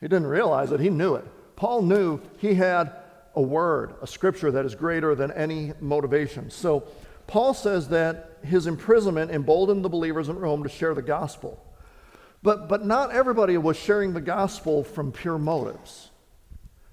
He 0.00 0.08
didn't 0.08 0.26
realize 0.26 0.72
it, 0.72 0.80
he 0.80 0.90
knew 0.90 1.14
it. 1.14 1.24
Paul 1.56 1.82
knew 1.82 2.20
he 2.38 2.54
had 2.54 2.92
a 3.34 3.42
word, 3.42 3.94
a 4.02 4.06
scripture 4.06 4.50
that 4.50 4.64
is 4.64 4.74
greater 4.74 5.14
than 5.14 5.30
any 5.32 5.72
motivation. 5.80 6.50
So 6.50 6.84
Paul 7.26 7.54
says 7.54 7.88
that 7.88 8.38
his 8.42 8.66
imprisonment 8.66 9.30
emboldened 9.30 9.84
the 9.84 9.88
believers 9.88 10.28
in 10.28 10.38
Rome 10.38 10.62
to 10.62 10.68
share 10.68 10.94
the 10.94 11.02
gospel. 11.02 11.62
But, 12.42 12.68
but 12.68 12.84
not 12.84 13.10
everybody 13.10 13.58
was 13.58 13.76
sharing 13.76 14.12
the 14.12 14.20
gospel 14.20 14.84
from 14.84 15.12
pure 15.12 15.38
motives. 15.38 16.10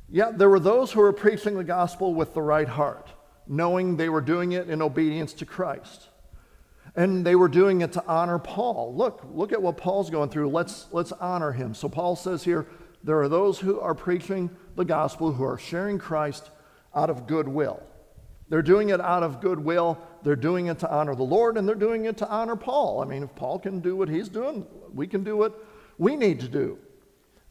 Yet 0.09 0.37
there 0.37 0.49
were 0.49 0.59
those 0.59 0.91
who 0.91 1.01
were 1.01 1.13
preaching 1.13 1.55
the 1.55 1.63
gospel 1.63 2.13
with 2.13 2.33
the 2.33 2.41
right 2.41 2.67
heart, 2.67 3.09
knowing 3.47 3.97
they 3.97 4.09
were 4.09 4.21
doing 4.21 4.53
it 4.53 4.69
in 4.69 4.81
obedience 4.81 5.33
to 5.33 5.45
Christ. 5.45 6.09
And 6.95 7.25
they 7.25 7.35
were 7.35 7.47
doing 7.47 7.81
it 7.81 7.93
to 7.93 8.03
honor 8.05 8.39
Paul. 8.39 8.95
Look, 8.95 9.25
look 9.31 9.51
at 9.51 9.61
what 9.61 9.77
Paul's 9.77 10.09
going 10.09 10.29
through. 10.29 10.49
Let's, 10.49 10.87
let's 10.91 11.11
honor 11.13 11.51
him. 11.51 11.73
So 11.73 11.89
Paul 11.89 12.15
says 12.15 12.43
here, 12.43 12.67
there 13.03 13.19
are 13.21 13.29
those 13.29 13.59
who 13.59 13.79
are 13.79 13.93
preaching 13.93 14.49
the 14.75 14.85
gospel, 14.85 15.33
who 15.33 15.43
are 15.43 15.57
sharing 15.57 15.99
Christ 15.99 16.49
out 16.95 17.09
of 17.09 17.27
goodwill. 17.27 17.81
They're 18.49 18.61
doing 18.61 18.89
it 18.89 19.01
out 19.01 19.23
of 19.23 19.41
goodwill. 19.41 19.97
They're 20.23 20.35
doing 20.35 20.67
it 20.67 20.79
to 20.79 20.91
honor 20.91 21.15
the 21.15 21.23
Lord, 21.23 21.57
and 21.57 21.67
they're 21.67 21.75
doing 21.75 22.05
it 22.05 22.17
to 22.17 22.29
honor 22.29 22.55
Paul. 22.55 23.01
I 23.01 23.05
mean, 23.05 23.23
if 23.23 23.35
Paul 23.35 23.59
can 23.59 23.79
do 23.79 23.95
what 23.95 24.09
he's 24.09 24.29
doing, 24.29 24.65
we 24.93 25.07
can 25.07 25.23
do 25.23 25.35
what 25.35 25.59
we 25.97 26.15
need 26.15 26.39
to 26.41 26.47
do. 26.47 26.77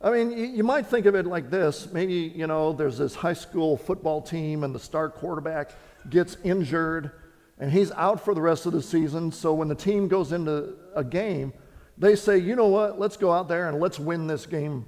I 0.01 0.11
mean, 0.11 0.57
you, 0.57 0.65
might 0.65 0.87
think 0.87 1.07
of 1.07 1.15
it 1.15 1.27
like 1.27 1.49
this. 1.49 1.93
Maybe, 1.93 2.33
you 2.35 2.49
know, 2.49 2.73
there's 2.73 2.99
this 2.99 3.15
high 3.15 3.35
school 3.35 3.77
football 3.77 4.21
team, 4.21 4.65
and 4.65 4.75
the 4.75 4.81
star 4.81 5.09
quarterback 5.09 5.73
gets 6.11 6.37
injured, 6.43 7.12
and 7.59 7.71
he's 7.71 7.93
out 7.93 8.25
for 8.25 8.35
the 8.35 8.41
rest 8.41 8.67
of 8.67 8.73
the 8.73 8.83
season. 8.83 9.31
So 9.31 9.55
when 9.55 9.69
the 9.69 9.75
team 9.75 10.09
goes 10.09 10.33
into 10.33 10.75
a 10.97 11.05
game, 11.05 11.53
they 11.99 12.17
say, 12.17 12.38
you 12.38 12.57
know 12.57 12.67
what, 12.67 12.99
let's 12.99 13.17
go 13.17 13.33
out 13.33 13.49
there 13.49 13.69
and 13.69 13.79
let's 13.79 13.99
win 13.99 14.27
this 14.27 14.47
game 14.47 14.87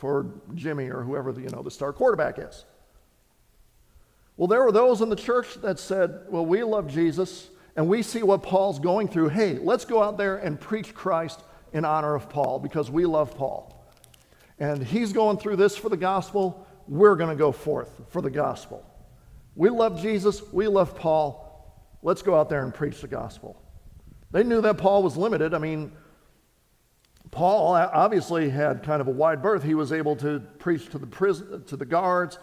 for 0.00 0.26
Jimmy 0.54 0.88
or 0.88 1.02
whoever 1.02 1.30
the, 1.30 1.42
you 1.42 1.50
know, 1.50 1.62
the 1.62 1.70
star 1.70 1.92
quarterback 1.92 2.38
is. 2.38 2.64
Well, 4.36 4.48
there 4.48 4.64
were 4.64 4.72
those 4.72 5.02
in 5.02 5.10
the 5.10 5.16
church 5.16 5.54
that 5.56 5.78
said, 5.78 6.22
well, 6.30 6.46
we 6.46 6.62
love 6.64 6.88
Jesus 6.88 7.50
and 7.76 7.86
we 7.86 8.02
see 8.02 8.22
what 8.22 8.42
Paul's 8.42 8.78
going 8.78 9.08
through. 9.08 9.28
Hey, 9.28 9.58
let's 9.58 9.84
go 9.84 10.02
out 10.02 10.16
there 10.16 10.38
and 10.38 10.58
preach 10.58 10.94
Christ 10.94 11.42
in 11.74 11.84
honor 11.84 12.14
of 12.14 12.30
Paul 12.30 12.58
because 12.58 12.90
we 12.90 13.04
love 13.04 13.36
Paul. 13.36 13.76
And 14.58 14.82
he's 14.82 15.12
going 15.12 15.36
through 15.36 15.56
this 15.56 15.76
for 15.76 15.90
the 15.90 15.96
gospel. 15.96 16.66
We're 16.88 17.16
going 17.16 17.30
to 17.30 17.36
go 17.36 17.52
forth 17.52 18.00
for 18.08 18.22
the 18.22 18.30
gospel. 18.30 18.84
We 19.54 19.68
love 19.68 20.00
Jesus. 20.00 20.42
We 20.52 20.68
love 20.68 20.96
Paul. 20.96 21.46
Let's 22.02 22.22
go 22.22 22.34
out 22.34 22.48
there 22.48 22.64
and 22.64 22.72
preach 22.72 23.02
the 23.02 23.08
gospel. 23.08 23.62
They 24.30 24.42
knew 24.42 24.62
that 24.62 24.78
Paul 24.78 25.02
was 25.02 25.16
limited. 25.16 25.52
I 25.52 25.58
mean, 25.58 25.92
Paul 27.30 27.74
obviously 27.74 28.50
had 28.50 28.82
kind 28.82 29.00
of 29.00 29.06
a 29.06 29.12
wide 29.12 29.42
berth. 29.42 29.62
He 29.62 29.74
was 29.74 29.92
able 29.92 30.16
to 30.16 30.40
preach 30.58 30.88
to 30.90 30.98
the 30.98 31.06
prison, 31.06 31.64
to 31.66 31.76
the 31.76 31.84
guards 31.84 32.38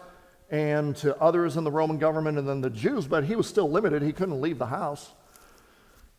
and 0.50 0.96
to 0.96 1.16
others 1.20 1.56
in 1.56 1.64
the 1.64 1.70
Roman 1.70 1.98
government 1.98 2.38
and 2.38 2.48
then 2.48 2.62
the 2.62 2.70
Jews, 2.70 3.06
but 3.06 3.24
he 3.24 3.36
was 3.36 3.46
still 3.46 3.70
limited. 3.70 4.02
He 4.02 4.12
couldn't 4.12 4.40
leave 4.40 4.58
the 4.58 4.66
house. 4.66 5.10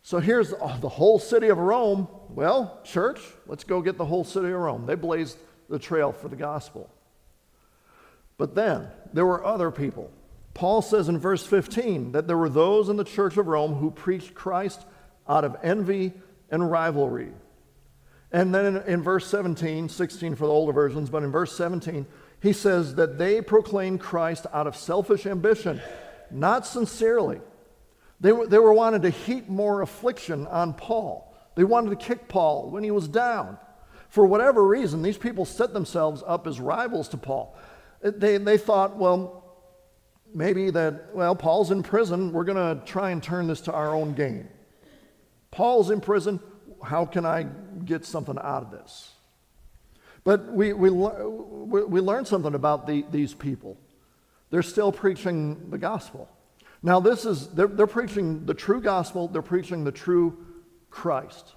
So 0.02 0.18
here's 0.18 0.52
uh, 0.52 0.78
the 0.80 0.88
whole 0.88 1.18
city 1.18 1.48
of 1.48 1.58
Rome. 1.58 2.08
Well, 2.28 2.80
church, 2.84 3.20
let's 3.46 3.64
go 3.64 3.82
get 3.82 3.98
the 3.98 4.04
whole 4.04 4.24
city 4.24 4.48
of 4.48 4.54
Rome. 4.54 4.86
They 4.86 4.94
blazed 4.94 5.36
the 5.68 5.78
trail 5.78 6.12
for 6.12 6.28
the 6.28 6.36
gospel. 6.36 6.88
But 8.38 8.54
then 8.54 8.88
there 9.12 9.26
were 9.26 9.44
other 9.44 9.70
people. 9.70 10.10
Paul 10.54 10.80
says 10.80 11.08
in 11.08 11.18
verse 11.18 11.44
15 11.44 12.12
that 12.12 12.26
there 12.26 12.38
were 12.38 12.48
those 12.48 12.88
in 12.88 12.96
the 12.96 13.04
church 13.04 13.36
of 13.36 13.46
Rome 13.46 13.74
who 13.74 13.90
preached 13.90 14.34
Christ 14.34 14.84
out 15.28 15.44
of 15.44 15.56
envy 15.62 16.12
and 16.50 16.70
rivalry. 16.70 17.32
And 18.32 18.54
then 18.54 18.66
in, 18.66 18.76
in, 18.84 19.02
verse 19.02 19.26
17, 19.26 19.88
16 19.88 20.36
for 20.36 20.46
the 20.46 20.52
older 20.52 20.72
versions, 20.72 21.10
but 21.10 21.22
in 21.22 21.32
verse 21.32 21.52
17, 21.56 22.06
he 22.40 22.52
says 22.52 22.94
that 22.94 23.18
they 23.18 23.40
proclaimed 23.40 24.00
Christ 24.00 24.46
out 24.52 24.66
of 24.66 24.76
selfish 24.76 25.26
ambition, 25.26 25.80
not 26.30 26.66
sincerely. 26.66 27.40
They 28.20 28.32
were, 28.32 28.46
they 28.46 28.58
were 28.58 28.72
wanting 28.72 29.02
to 29.02 29.10
heap 29.10 29.48
more 29.48 29.82
affliction 29.82 30.46
on 30.46 30.74
Paul. 30.74 31.34
They 31.56 31.64
wanted 31.64 31.90
to 31.90 31.96
kick 31.96 32.28
Paul 32.28 32.70
when 32.70 32.84
he 32.84 32.90
was 32.90 33.08
down. 33.08 33.58
For 34.10 34.26
whatever 34.26 34.66
reason, 34.66 35.02
these 35.02 35.18
people 35.18 35.44
set 35.44 35.72
themselves 35.72 36.22
up 36.26 36.46
as 36.46 36.60
rivals 36.60 37.08
to 37.08 37.16
Paul. 37.16 37.56
Uh, 38.02 38.12
they, 38.16 38.38
they 38.38 38.58
thought, 38.58 38.96
well, 38.96 39.44
maybe 40.34 40.70
that, 40.70 41.14
well, 41.14 41.34
Paul's 41.34 41.70
in 41.70 41.82
prison. 41.82 42.32
We're 42.32 42.44
going 42.44 42.78
to 42.78 42.84
try 42.84 43.10
and 43.10 43.22
turn 43.22 43.46
this 43.46 43.60
to 43.62 43.72
our 43.72 43.94
own 43.94 44.14
gain. 44.14 44.48
Paul's 45.50 45.90
in 45.90 46.00
prison 46.00 46.40
how 46.84 47.04
can 47.04 47.24
I 47.24 47.46
get 47.84 48.04
something 48.04 48.38
out 48.38 48.62
of 48.62 48.70
this? 48.70 49.12
But 50.24 50.52
we, 50.52 50.72
we, 50.72 50.90
we 50.90 52.00
learned 52.00 52.26
something 52.26 52.54
about 52.54 52.86
the, 52.86 53.04
these 53.10 53.34
people. 53.34 53.78
They're 54.50 54.62
still 54.62 54.92
preaching 54.92 55.70
the 55.70 55.78
gospel. 55.78 56.28
Now, 56.82 57.00
this 57.00 57.24
is, 57.24 57.48
they're, 57.48 57.66
they're 57.66 57.86
preaching 57.86 58.46
the 58.46 58.54
true 58.54 58.80
gospel, 58.80 59.28
they're 59.28 59.42
preaching 59.42 59.84
the 59.84 59.92
true 59.92 60.46
Christ. 60.90 61.54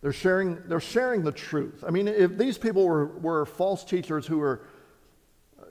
They're 0.00 0.12
sharing, 0.12 0.58
they're 0.66 0.80
sharing 0.80 1.24
the 1.24 1.32
truth. 1.32 1.82
I 1.86 1.90
mean, 1.90 2.08
if 2.08 2.36
these 2.36 2.58
people 2.58 2.86
were, 2.86 3.06
were 3.06 3.46
false 3.46 3.84
teachers 3.84 4.26
who 4.26 4.38
were, 4.38 4.66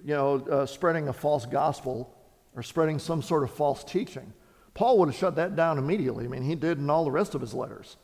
you 0.03 0.15
know, 0.15 0.39
uh, 0.49 0.65
spreading 0.65 1.07
a 1.07 1.13
false 1.13 1.45
gospel 1.45 2.17
or 2.55 2.63
spreading 2.63 2.97
some 2.99 3.21
sort 3.21 3.43
of 3.43 3.51
false 3.51 3.83
teaching, 3.83 4.33
Paul 4.73 4.97
would 4.99 5.09
have 5.09 5.15
shut 5.15 5.35
that 5.35 5.55
down 5.55 5.77
immediately. 5.77 6.25
I 6.25 6.27
mean, 6.29 6.41
he 6.41 6.55
did 6.55 6.79
in 6.79 6.89
all 6.89 7.03
the 7.03 7.11
rest 7.11 7.35
of 7.35 7.41
his 7.41 7.53
letters. 7.53 7.97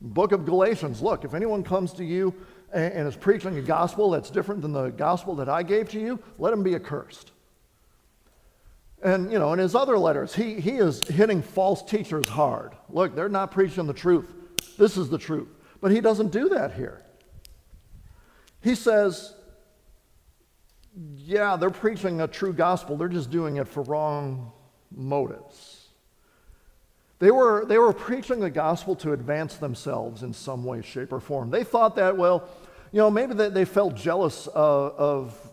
Book 0.00 0.32
of 0.32 0.44
Galatians 0.44 1.00
look, 1.00 1.24
if 1.24 1.34
anyone 1.34 1.62
comes 1.62 1.92
to 1.94 2.04
you 2.04 2.34
and 2.72 3.08
is 3.08 3.16
preaching 3.16 3.56
a 3.56 3.62
gospel 3.62 4.10
that's 4.10 4.30
different 4.30 4.60
than 4.62 4.72
the 4.72 4.90
gospel 4.90 5.34
that 5.36 5.48
I 5.48 5.62
gave 5.62 5.88
to 5.90 6.00
you, 6.00 6.18
let 6.38 6.52
him 6.52 6.62
be 6.62 6.74
accursed. 6.74 7.32
And, 9.02 9.30
you 9.30 9.38
know, 9.38 9.52
in 9.52 9.58
his 9.58 9.74
other 9.74 9.98
letters, 9.98 10.34
he, 10.34 10.60
he 10.60 10.72
is 10.72 11.06
hitting 11.06 11.42
false 11.42 11.82
teachers 11.82 12.28
hard. 12.28 12.72
Look, 12.88 13.14
they're 13.14 13.28
not 13.28 13.50
preaching 13.50 13.86
the 13.86 13.92
truth. 13.92 14.32
This 14.78 14.96
is 14.96 15.08
the 15.08 15.18
truth. 15.18 15.48
But 15.80 15.92
he 15.92 16.00
doesn't 16.00 16.32
do 16.32 16.48
that 16.50 16.74
here. 16.74 17.02
He 18.62 18.74
says, 18.74 19.34
yeah, 21.16 21.56
they're 21.56 21.70
preaching 21.70 22.20
a 22.20 22.26
true 22.26 22.52
gospel, 22.52 22.96
they're 22.96 23.08
just 23.08 23.30
doing 23.30 23.56
it 23.56 23.68
for 23.68 23.82
wrong 23.82 24.52
motives. 24.90 25.85
They 27.18 27.30
were, 27.30 27.64
they 27.64 27.78
were 27.78 27.92
preaching 27.92 28.40
the 28.40 28.50
gospel 28.50 28.94
to 28.96 29.12
advance 29.12 29.56
themselves 29.56 30.22
in 30.22 30.32
some 30.32 30.64
way, 30.64 30.82
shape, 30.82 31.12
or 31.12 31.20
form. 31.20 31.50
They 31.50 31.64
thought 31.64 31.96
that, 31.96 32.16
well, 32.16 32.48
you 32.92 32.98
know, 32.98 33.10
maybe 33.10 33.34
they, 33.34 33.48
they 33.48 33.64
felt 33.64 33.94
jealous 33.94 34.46
of, 34.48 34.92
of 34.92 35.50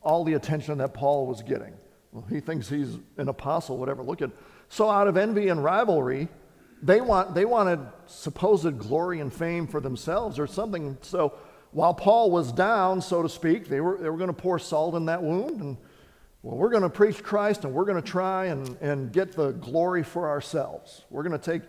all 0.00 0.24
the 0.24 0.34
attention 0.34 0.78
that 0.78 0.94
Paul 0.94 1.26
was 1.26 1.42
getting. 1.42 1.74
Well, 2.12 2.24
he 2.30 2.38
thinks 2.38 2.68
he's 2.68 2.98
an 3.16 3.28
apostle, 3.28 3.76
whatever. 3.76 4.02
Look 4.02 4.22
at 4.22 4.30
so 4.68 4.88
out 4.88 5.08
of 5.08 5.16
envy 5.16 5.48
and 5.48 5.62
rivalry, 5.62 6.28
they 6.82 7.00
want 7.00 7.34
they 7.34 7.44
wanted 7.44 7.80
supposed 8.06 8.78
glory 8.78 9.20
and 9.20 9.32
fame 9.32 9.66
for 9.66 9.80
themselves 9.80 10.38
or 10.38 10.46
something. 10.46 10.96
So 11.00 11.34
while 11.72 11.94
Paul 11.94 12.30
was 12.30 12.52
down, 12.52 13.00
so 13.00 13.22
to 13.22 13.28
speak, 13.28 13.68
they 13.68 13.80
were, 13.80 13.98
they 13.98 14.08
were 14.08 14.16
going 14.16 14.28
to 14.28 14.32
pour 14.32 14.60
salt 14.60 14.94
in 14.94 15.06
that 15.06 15.22
wound. 15.22 15.60
And, 15.60 15.76
well, 16.44 16.58
we're 16.58 16.68
going 16.68 16.82
to 16.82 16.90
preach 16.90 17.22
Christ 17.22 17.64
and 17.64 17.72
we're 17.72 17.86
going 17.86 18.00
to 18.00 18.06
try 18.06 18.46
and, 18.46 18.76
and 18.82 19.10
get 19.10 19.32
the 19.32 19.52
glory 19.52 20.02
for 20.02 20.28
ourselves. 20.28 21.06
We're 21.08 21.22
going 21.22 21.32
to 21.32 21.38
take, 21.38 21.62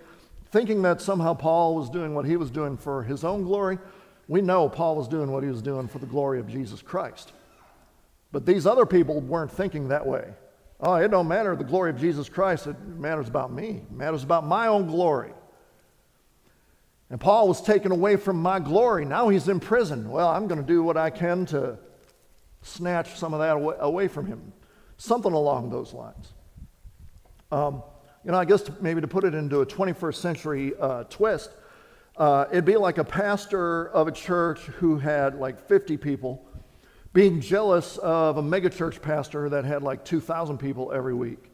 thinking 0.51 0.81
that 0.81 0.99
somehow 0.99 1.33
Paul 1.33 1.75
was 1.75 1.89
doing 1.89 2.13
what 2.13 2.25
he 2.25 2.35
was 2.35 2.51
doing 2.51 2.75
for 2.75 3.01
his 3.01 3.23
own 3.23 3.43
glory. 3.43 3.79
We 4.27 4.41
know 4.41 4.67
Paul 4.67 4.97
was 4.97 5.07
doing 5.07 5.31
what 5.31 5.43
he 5.43 5.49
was 5.49 5.61
doing 5.61 5.87
for 5.87 5.99
the 5.99 6.05
glory 6.05 6.41
of 6.41 6.49
Jesus 6.49 6.81
Christ. 6.81 7.31
But 8.33 8.45
these 8.45 8.67
other 8.67 8.85
people 8.85 9.21
weren't 9.21 9.49
thinking 9.49 9.87
that 9.87 10.05
way. 10.05 10.33
Oh, 10.81 10.95
it 10.95 11.09
don't 11.09 11.29
matter 11.29 11.55
the 11.55 11.63
glory 11.63 11.89
of 11.89 11.97
Jesus 11.97 12.27
Christ. 12.27 12.67
It 12.67 12.77
matters 12.85 13.29
about 13.29 13.53
me. 13.53 13.83
It 13.89 13.91
matters 13.93 14.23
about 14.23 14.45
my 14.45 14.67
own 14.67 14.87
glory. 14.87 15.31
And 17.09 17.17
Paul 17.17 17.47
was 17.47 17.61
taken 17.61 17.93
away 17.93 18.17
from 18.17 18.41
my 18.41 18.59
glory. 18.59 19.05
Now 19.05 19.29
he's 19.29 19.47
in 19.47 19.61
prison. 19.61 20.09
Well, 20.09 20.27
I'm 20.27 20.47
going 20.47 20.59
to 20.59 20.67
do 20.67 20.83
what 20.83 20.97
I 20.97 21.11
can 21.11 21.45
to 21.45 21.77
snatch 22.61 23.15
some 23.15 23.33
of 23.33 23.39
that 23.39 23.53
away 23.79 24.09
from 24.09 24.25
him. 24.25 24.51
Something 24.97 25.33
along 25.33 25.69
those 25.69 25.93
lines. 25.93 26.33
Um, 27.51 27.83
you 28.23 28.31
know, 28.31 28.37
I 28.37 28.45
guess 28.45 28.63
to, 28.63 28.73
maybe 28.81 29.01
to 29.01 29.07
put 29.07 29.23
it 29.23 29.35
into 29.35 29.61
a 29.61 29.65
21st 29.65 30.15
century 30.15 30.73
uh, 30.79 31.03
twist, 31.05 31.51
uh, 32.17 32.45
it'd 32.51 32.65
be 32.65 32.77
like 32.77 32.97
a 32.97 33.03
pastor 33.03 33.89
of 33.89 34.07
a 34.07 34.11
church 34.11 34.59
who 34.61 34.97
had 34.97 35.35
like 35.35 35.67
50 35.67 35.97
people 35.97 36.45
being 37.13 37.39
jealous 37.39 37.97
of 37.97 38.37
a 38.37 38.41
megachurch 38.41 39.01
pastor 39.01 39.49
that 39.49 39.63
had 39.63 39.83
like 39.83 40.03
2,000 40.03 40.57
people 40.57 40.91
every 40.91 41.13
week. 41.13 41.51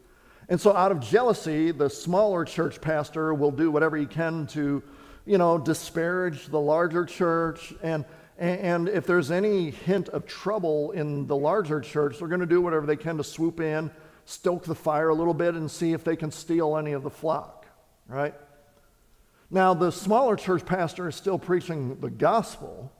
And 0.48 0.60
so, 0.60 0.74
out 0.74 0.90
of 0.90 1.00
jealousy, 1.00 1.70
the 1.70 1.88
smaller 1.88 2.44
church 2.44 2.80
pastor 2.80 3.32
will 3.32 3.52
do 3.52 3.70
whatever 3.70 3.96
he 3.96 4.06
can 4.06 4.46
to, 4.48 4.82
you 5.24 5.38
know, 5.38 5.58
disparage 5.58 6.46
the 6.48 6.58
larger 6.58 7.04
church. 7.04 7.72
And, 7.82 8.04
and 8.38 8.88
if 8.88 9.06
there's 9.06 9.30
any 9.30 9.70
hint 9.70 10.08
of 10.08 10.26
trouble 10.26 10.92
in 10.92 11.26
the 11.26 11.36
larger 11.36 11.80
church, 11.80 12.18
they're 12.18 12.28
going 12.28 12.40
to 12.40 12.46
do 12.46 12.60
whatever 12.60 12.86
they 12.86 12.96
can 12.96 13.16
to 13.18 13.24
swoop 13.24 13.60
in, 13.60 13.90
stoke 14.24 14.64
the 14.64 14.74
fire 14.74 15.10
a 15.10 15.14
little 15.14 15.34
bit, 15.34 15.54
and 15.54 15.70
see 15.70 15.92
if 15.92 16.02
they 16.04 16.16
can 16.16 16.30
steal 16.30 16.76
any 16.76 16.92
of 16.92 17.02
the 17.02 17.10
flock, 17.10 17.66
right? 18.08 18.34
Now, 19.50 19.74
the 19.74 19.90
smaller 19.90 20.36
church 20.36 20.64
pastor 20.64 21.08
is 21.08 21.14
still 21.14 21.38
preaching 21.38 22.00
the 22.00 22.10
gospel 22.10 22.90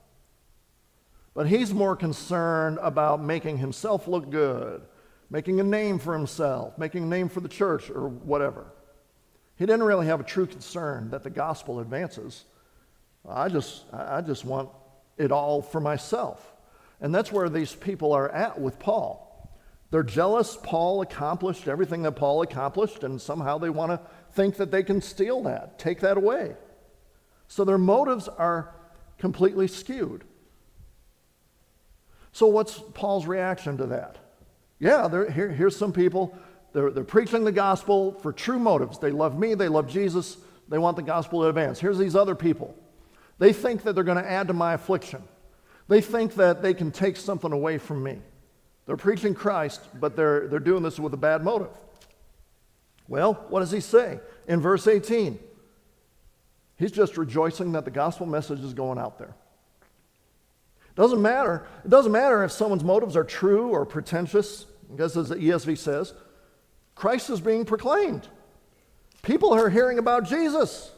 but 1.34 1.46
he's 1.46 1.72
more 1.72 1.96
concerned 1.96 2.78
about 2.82 3.22
making 3.22 3.58
himself 3.58 4.06
look 4.06 4.30
good, 4.30 4.82
making 5.30 5.60
a 5.60 5.64
name 5.64 5.98
for 5.98 6.12
himself, 6.12 6.76
making 6.76 7.04
a 7.04 7.06
name 7.06 7.28
for 7.28 7.40
the 7.40 7.48
church, 7.48 7.88
or 7.90 8.08
whatever. 8.08 8.66
He 9.56 9.64
didn't 9.64 9.84
really 9.84 10.06
have 10.06 10.20
a 10.20 10.24
true 10.24 10.46
concern 10.46 11.10
that 11.10 11.22
the 11.22 11.30
gospel 11.30 11.80
advances. 11.80 12.44
I 13.26 13.48
just, 13.48 13.84
I 13.92 14.20
just 14.20 14.44
want 14.44 14.68
it 15.18 15.32
all 15.32 15.62
for 15.62 15.80
myself. 15.80 16.52
And 17.00 17.14
that's 17.14 17.32
where 17.32 17.48
these 17.48 17.74
people 17.74 18.12
are 18.12 18.30
at 18.30 18.60
with 18.60 18.78
Paul. 18.78 19.28
They're 19.90 20.02
jealous 20.02 20.56
Paul 20.62 21.02
accomplished 21.02 21.68
everything 21.68 22.02
that 22.02 22.12
Paul 22.12 22.40
accomplished, 22.42 23.04
and 23.04 23.20
somehow 23.20 23.58
they 23.58 23.68
want 23.68 23.90
to 23.90 24.00
think 24.32 24.56
that 24.56 24.70
they 24.70 24.82
can 24.82 25.02
steal 25.02 25.42
that, 25.42 25.78
take 25.78 26.00
that 26.00 26.16
away. 26.16 26.56
So 27.46 27.64
their 27.64 27.76
motives 27.76 28.26
are 28.26 28.74
completely 29.18 29.68
skewed. 29.68 30.24
So, 32.32 32.46
what's 32.46 32.80
Paul's 32.94 33.26
reaction 33.26 33.76
to 33.76 33.86
that? 33.88 34.16
Yeah, 34.78 35.08
here, 35.30 35.50
here's 35.50 35.76
some 35.76 35.92
people, 35.92 36.34
they're, 36.72 36.90
they're 36.90 37.04
preaching 37.04 37.44
the 37.44 37.52
gospel 37.52 38.14
for 38.20 38.32
true 38.32 38.58
motives. 38.58 38.98
They 38.98 39.10
love 39.10 39.38
me, 39.38 39.54
they 39.54 39.68
love 39.68 39.86
Jesus, 39.86 40.38
they 40.68 40.78
want 40.78 40.96
the 40.96 41.02
gospel 41.02 41.42
to 41.42 41.48
advance. 41.48 41.78
Here's 41.78 41.98
these 41.98 42.16
other 42.16 42.34
people. 42.34 42.74
They 43.42 43.52
think 43.52 43.82
that 43.82 43.96
they're 43.96 44.04
going 44.04 44.22
to 44.22 44.30
add 44.30 44.46
to 44.46 44.54
my 44.54 44.74
affliction, 44.74 45.20
they 45.88 46.00
think 46.00 46.36
that 46.36 46.62
they 46.62 46.74
can 46.74 46.92
take 46.92 47.16
something 47.16 47.50
away 47.50 47.76
from 47.76 48.00
me. 48.00 48.20
They're 48.86 48.96
preaching 48.96 49.34
Christ, 49.34 49.80
but 49.98 50.14
they're, 50.14 50.46
they're 50.46 50.60
doing 50.60 50.84
this 50.84 51.00
with 51.00 51.12
a 51.12 51.16
bad 51.16 51.42
motive. 51.42 51.72
Well, 53.08 53.34
what 53.48 53.58
does 53.58 53.72
he 53.72 53.80
say 53.80 54.20
in 54.46 54.60
verse 54.60 54.86
18? 54.86 55.40
He's 56.76 56.92
just 56.92 57.18
rejoicing 57.18 57.72
that 57.72 57.84
the 57.84 57.90
gospel 57.90 58.26
message 58.26 58.60
is 58.60 58.74
going 58.74 58.98
out 59.00 59.18
there. 59.18 59.34
It 60.90 60.94
Doesn't 60.94 61.20
matter. 61.20 61.66
It 61.84 61.90
doesn't 61.90 62.12
matter 62.12 62.44
if 62.44 62.52
someone's 62.52 62.84
motives 62.84 63.16
are 63.16 63.24
true 63.24 63.70
or 63.70 63.84
pretentious, 63.84 64.66
because 64.88 65.16
as 65.16 65.30
the 65.30 65.34
ESV 65.34 65.78
says, 65.78 66.14
Christ 66.94 67.28
is 67.28 67.40
being 67.40 67.64
proclaimed. 67.64 68.28
People 69.22 69.52
are 69.52 69.68
hearing 69.68 69.98
about 69.98 70.28
Jesus. 70.28 70.92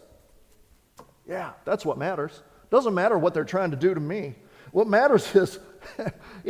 Yeah, 1.26 1.52
that's 1.64 1.84
what 1.84 1.98
matters. 1.98 2.42
Doesn't 2.70 2.94
matter 2.94 3.16
what 3.18 3.34
they're 3.34 3.44
trying 3.44 3.70
to 3.70 3.76
do 3.76 3.94
to 3.94 4.00
me. 4.00 4.34
What 4.72 4.88
matters 4.88 5.34
is, 5.34 5.58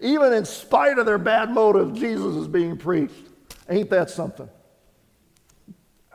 even 0.00 0.32
in 0.32 0.44
spite 0.44 0.98
of 0.98 1.06
their 1.06 1.18
bad 1.18 1.50
motive, 1.50 1.94
Jesus 1.94 2.36
is 2.36 2.46
being 2.46 2.76
preached. 2.76 3.28
Ain't 3.68 3.90
that 3.90 4.10
something? 4.10 4.48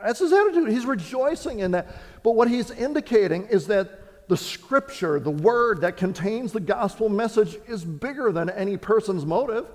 That's 0.04 0.20
his 0.20 0.32
attitude. 0.32 0.70
He's 0.70 0.86
rejoicing 0.86 1.60
in 1.60 1.72
that. 1.72 1.96
But 2.24 2.32
what 2.36 2.48
he's 2.48 2.70
indicating 2.70 3.48
is 3.48 3.68
that 3.68 4.28
the 4.28 4.38
scripture, 4.38 5.20
the 5.20 5.32
word 5.32 5.82
that 5.82 5.98
contains 5.98 6.52
the 6.52 6.60
gospel 6.60 7.10
message, 7.10 7.58
is 7.68 7.84
bigger 7.84 8.32
than 8.32 8.50
any 8.50 8.78
person's 8.78 9.26
motive. 9.26 9.66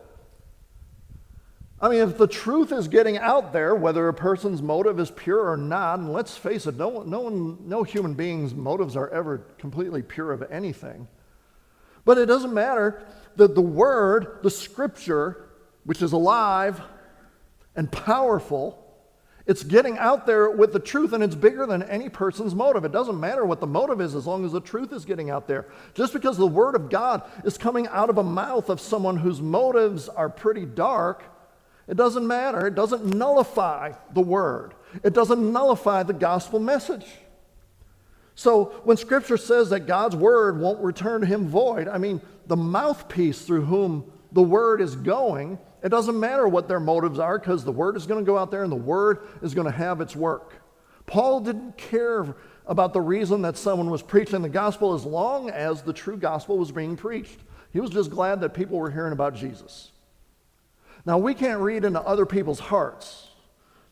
I 1.83 1.89
mean, 1.89 1.99
if 1.99 2.17
the 2.17 2.29
truth 2.29 2.71
is 2.71 2.87
getting 2.87 3.19
out 3.19 3.53
there, 3.53 3.75
whether 3.75 4.07
a 4.07 4.15
person's 4.15 4.63
motive 4.63 5.01
is 5.01 5.11
pure 5.11 5.51
or 5.51 5.57
not, 5.57 5.99
and 5.99 6.13
let's 6.13 6.37
face 6.37 6.69
it, 6.69 6.77
no, 6.77 7.03
no, 7.03 7.29
no 7.29 7.83
human 7.83 8.15
being's 8.15 8.55
motives 8.55 8.95
are 8.95 9.09
ever 9.09 9.39
completely 9.59 10.01
pure 10.01 10.31
of 10.31 10.45
anything. 10.49 11.09
But 12.05 12.19
it 12.19 12.27
doesn't 12.27 12.55
matter 12.55 13.05
that 13.35 13.57
the 13.57 13.63
word, 13.63 14.39
the 14.45 14.51
scripture, 14.51 15.49
which 15.85 16.03
is 16.03 16.13
alive 16.13 16.81
and 17.75 17.91
powerful, 17.91 18.79
it's 19.45 19.65
getting 19.65 19.99
out 19.99 20.25
there 20.25 20.51
with 20.51 20.73
the 20.73 20.79
truth, 20.79 21.13
and 21.13 21.25
it's 21.25 21.35
bigger 21.35 21.67
than 21.67 21.83
any 21.83 22.09
person's 22.09 22.55
motive. 22.55 22.85
It 22.85 22.93
doesn't 22.93 23.19
matter 23.19 23.45
what 23.45 23.59
the 23.59 23.67
motive 23.67 24.01
is 24.01 24.15
as 24.15 24.25
long 24.25 24.45
as 24.45 24.53
the 24.53 24.61
truth 24.61 24.93
is 24.93 25.05
getting 25.05 25.31
out 25.31 25.49
there. 25.49 25.67
Just 25.95 26.13
because 26.13 26.37
the 26.37 26.47
Word 26.47 26.77
of 26.77 26.91
God 26.91 27.29
is 27.45 27.59
coming 27.59 27.89
out 27.89 28.09
of 28.09 28.19
a 28.19 28.23
mouth 28.23 28.69
of 28.69 28.81
someone 28.81 29.17
whose 29.17 29.43
motives 29.43 30.09
are 30.09 30.29
pretty 30.29 30.65
dark, 30.65 31.25
it 31.93 31.97
doesn't 31.97 32.27
matter. 32.27 32.67
It 32.67 32.75
doesn't 32.75 33.05
nullify 33.05 33.93
the 34.13 34.21
Word, 34.21 34.75
it 35.05 35.13
doesn't 35.13 35.53
nullify 35.53 36.03
the 36.03 36.13
gospel 36.13 36.59
message. 36.59 37.07
So 38.35 38.81
when 38.85 38.97
Scripture 38.97 39.37
says 39.37 39.71
that 39.71 39.81
God's 39.81 40.17
Word 40.17 40.59
won't 40.59 40.83
return 40.83 41.21
to 41.21 41.27
Him 41.27 41.47
void, 41.47 41.87
I 41.87 41.99
mean, 41.99 42.21
the 42.47 42.57
mouthpiece 42.57 43.43
through 43.43 43.67
whom 43.67 44.11
the 44.33 44.43
Word 44.43 44.81
is 44.81 44.97
going 44.97 45.59
it 45.83 45.89
doesn't 45.89 46.19
matter 46.19 46.47
what 46.47 46.69
their 46.69 46.81
motives 46.81 47.19
are 47.19 47.39
because 47.39 47.65
the 47.65 47.73
word 47.73 47.97
is 47.97 48.07
going 48.07 48.25
to 48.25 48.27
go 48.27 48.39
out 48.39 48.51
there 48.51 48.63
and 48.63 48.71
the 48.71 48.77
word 48.77 49.27
is 49.43 49.53
going 49.53 49.67
to 49.67 49.77
have 49.77 50.01
its 50.01 50.15
work. 50.15 50.55
Paul 51.07 51.41
didn't 51.41 51.77
care 51.77 52.37
about 52.67 52.93
the 52.93 53.01
reason 53.01 53.43
that 53.43 53.57
someone 53.57 53.91
was 53.91 54.03
preaching 54.03 54.43
the 54.43 54.49
gospel 54.49 54.95
as 54.95 55.05
long 55.05 55.51
as 55.51 55.83
the 55.83 55.93
true 55.93 56.17
gospel 56.17 56.57
was 56.57 56.71
being 56.71 56.97
preached. 56.97 57.41
He 57.73 57.81
was 57.81 57.91
just 57.91 58.11
glad 58.11 58.41
that 58.43 58.55
people 58.55 58.79
were 58.79 58.91
hearing 58.91 59.13
about 59.13 59.35
Jesus. 59.35 59.91
Now, 61.05 61.19
we 61.19 61.35
can't 61.35 61.61
read 61.61 61.85
into 61.85 62.01
other 62.01 62.27
people's 62.27 62.61
hearts. 62.61 63.29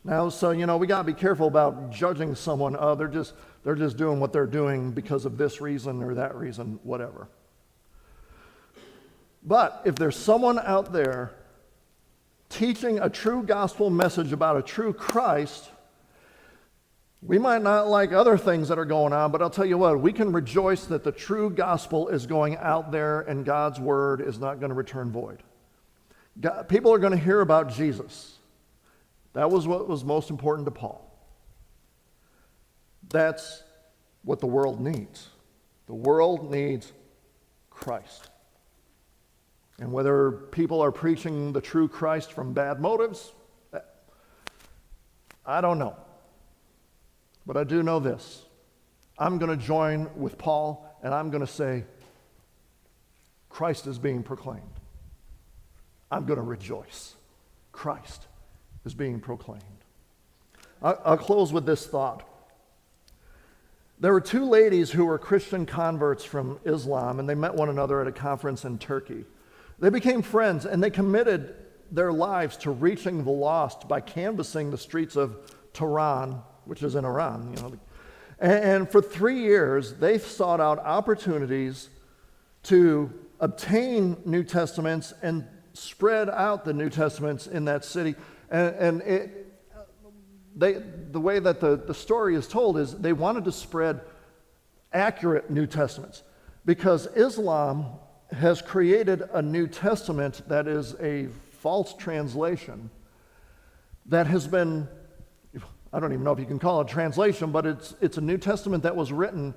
Now, 0.03 0.29
so, 0.29 0.51
you 0.51 0.65
know, 0.65 0.77
we 0.77 0.87
got 0.87 0.99
to 0.99 1.03
be 1.03 1.13
careful 1.13 1.47
about 1.47 1.91
judging 1.91 2.33
someone. 2.35 2.75
Oh, 2.79 2.95
they're 2.95 3.07
just, 3.07 3.33
they're 3.63 3.75
just 3.75 3.97
doing 3.97 4.19
what 4.19 4.33
they're 4.33 4.47
doing 4.47 4.91
because 4.91 5.25
of 5.25 5.37
this 5.37 5.61
reason 5.61 6.01
or 6.01 6.15
that 6.15 6.35
reason, 6.35 6.79
whatever. 6.83 7.27
But 9.43 9.81
if 9.85 9.95
there's 9.95 10.15
someone 10.15 10.59
out 10.59 10.91
there 10.91 11.31
teaching 12.49 12.99
a 12.99 13.09
true 13.09 13.43
gospel 13.43 13.89
message 13.89 14.33
about 14.33 14.57
a 14.57 14.61
true 14.61 14.93
Christ, 14.93 15.69
we 17.21 17.37
might 17.37 17.61
not 17.61 17.87
like 17.87 18.11
other 18.11 18.37
things 18.37 18.69
that 18.69 18.79
are 18.79 18.85
going 18.85 19.13
on, 19.13 19.31
but 19.31 19.41
I'll 19.41 19.49
tell 19.51 19.65
you 19.65 19.77
what, 19.77 19.99
we 19.99 20.11
can 20.11 20.31
rejoice 20.31 20.85
that 20.85 21.03
the 21.03 21.11
true 21.11 21.51
gospel 21.51 22.07
is 22.09 22.25
going 22.25 22.57
out 22.57 22.91
there 22.91 23.21
and 23.21 23.45
God's 23.45 23.79
word 23.79 24.21
is 24.21 24.39
not 24.39 24.59
going 24.59 24.69
to 24.69 24.75
return 24.75 25.11
void. 25.11 25.43
God, 26.39 26.69
people 26.69 26.93
are 26.93 26.99
going 26.99 27.11
to 27.11 27.23
hear 27.23 27.41
about 27.41 27.73
Jesus. 27.73 28.37
That 29.33 29.49
was 29.49 29.67
what 29.67 29.87
was 29.87 30.03
most 30.03 30.29
important 30.29 30.65
to 30.65 30.71
Paul. 30.71 31.07
That's 33.09 33.63
what 34.23 34.39
the 34.39 34.47
world 34.47 34.79
needs. 34.79 35.29
The 35.87 35.93
world 35.93 36.51
needs 36.51 36.91
Christ. 37.69 38.29
And 39.79 39.91
whether 39.91 40.31
people 40.31 40.81
are 40.81 40.91
preaching 40.91 41.53
the 41.53 41.61
true 41.61 41.87
Christ 41.87 42.31
from 42.31 42.53
bad 42.53 42.79
motives, 42.79 43.33
eh, 43.73 43.79
I 45.45 45.59
don't 45.59 45.79
know. 45.79 45.95
But 47.45 47.57
I 47.57 47.63
do 47.63 47.81
know 47.81 47.99
this. 47.99 48.45
I'm 49.17 49.37
going 49.37 49.57
to 49.57 49.65
join 49.65 50.09
with 50.15 50.37
Paul 50.37 50.87
and 51.03 51.13
I'm 51.13 51.29
going 51.31 51.45
to 51.45 51.51
say, 51.51 51.83
Christ 53.49 53.87
is 53.87 53.97
being 53.97 54.23
proclaimed. 54.23 54.80
I'm 56.11 56.25
going 56.25 56.37
to 56.37 56.43
rejoice. 56.43 57.15
Christ 57.71 58.27
is 58.85 58.93
being 58.93 59.19
proclaimed. 59.19 59.63
I'll 60.81 61.17
close 61.17 61.53
with 61.53 61.65
this 61.65 61.85
thought. 61.85 62.27
There 63.99 64.11
were 64.11 64.21
two 64.21 64.45
ladies 64.45 64.89
who 64.89 65.05
were 65.05 65.19
Christian 65.19 65.67
converts 65.67 66.25
from 66.25 66.59
Islam, 66.65 67.19
and 67.19 67.29
they 67.29 67.35
met 67.35 67.53
one 67.53 67.69
another 67.69 68.01
at 68.01 68.07
a 68.07 68.11
conference 68.11 68.65
in 68.65 68.79
Turkey. 68.79 69.25
They 69.77 69.89
became 69.89 70.23
friends, 70.23 70.65
and 70.65 70.83
they 70.83 70.89
committed 70.89 71.55
their 71.91 72.11
lives 72.11 72.57
to 72.57 72.71
reaching 72.71 73.23
the 73.23 73.31
lost 73.31 73.87
by 73.87 74.01
canvassing 74.01 74.71
the 74.71 74.77
streets 74.77 75.15
of 75.15 75.37
Tehran, 75.73 76.41
which 76.65 76.81
is 76.81 76.95
in 76.95 77.05
Iran. 77.05 77.53
You 77.55 77.61
know. 77.61 77.79
And, 78.39 78.89
for 78.89 79.03
three 79.03 79.39
years, 79.39 79.93
they 79.93 80.17
sought 80.17 80.59
out 80.59 80.79
opportunities 80.79 81.89
to 82.63 83.11
obtain 83.39 84.17
New 84.25 84.43
Testaments 84.43 85.13
and 85.21 85.47
spread 85.73 86.29
out 86.29 86.65
the 86.65 86.73
New 86.73 86.89
Testaments 86.89 87.47
in 87.47 87.65
that 87.65 87.85
city. 87.85 88.15
And, 88.49 88.75
and 88.75 89.01
it, 89.01 89.47
they, 90.55 90.73
the 91.11 91.19
way 91.19 91.39
that 91.39 91.59
the, 91.59 91.77
the 91.77 91.93
story 91.93 92.35
is 92.35 92.47
told 92.47 92.77
is 92.77 92.95
they 92.95 93.13
wanted 93.13 93.45
to 93.45 93.51
spread 93.51 94.01
accurate 94.93 95.49
New 95.49 95.65
Testaments 95.65 96.23
because 96.65 97.07
Islam 97.15 97.85
has 98.31 98.61
created 98.61 99.23
a 99.33 99.41
New 99.41 99.67
Testament 99.67 100.41
that 100.47 100.67
is 100.67 100.95
a 100.99 101.27
false 101.51 101.93
translation 101.95 102.89
that 104.07 104.27
has 104.27 104.47
been, 104.47 104.87
I 105.93 105.99
don't 105.99 106.11
even 106.11 106.23
know 106.23 106.31
if 106.31 106.39
you 106.39 106.45
can 106.45 106.59
call 106.59 106.81
it 106.81 106.89
a 106.89 106.89
translation, 106.89 107.51
but 107.51 107.65
it's, 107.65 107.95
it's 108.01 108.17
a 108.17 108.21
New 108.21 108.37
Testament 108.37 108.83
that 108.83 108.95
was 108.95 109.11
written 109.11 109.53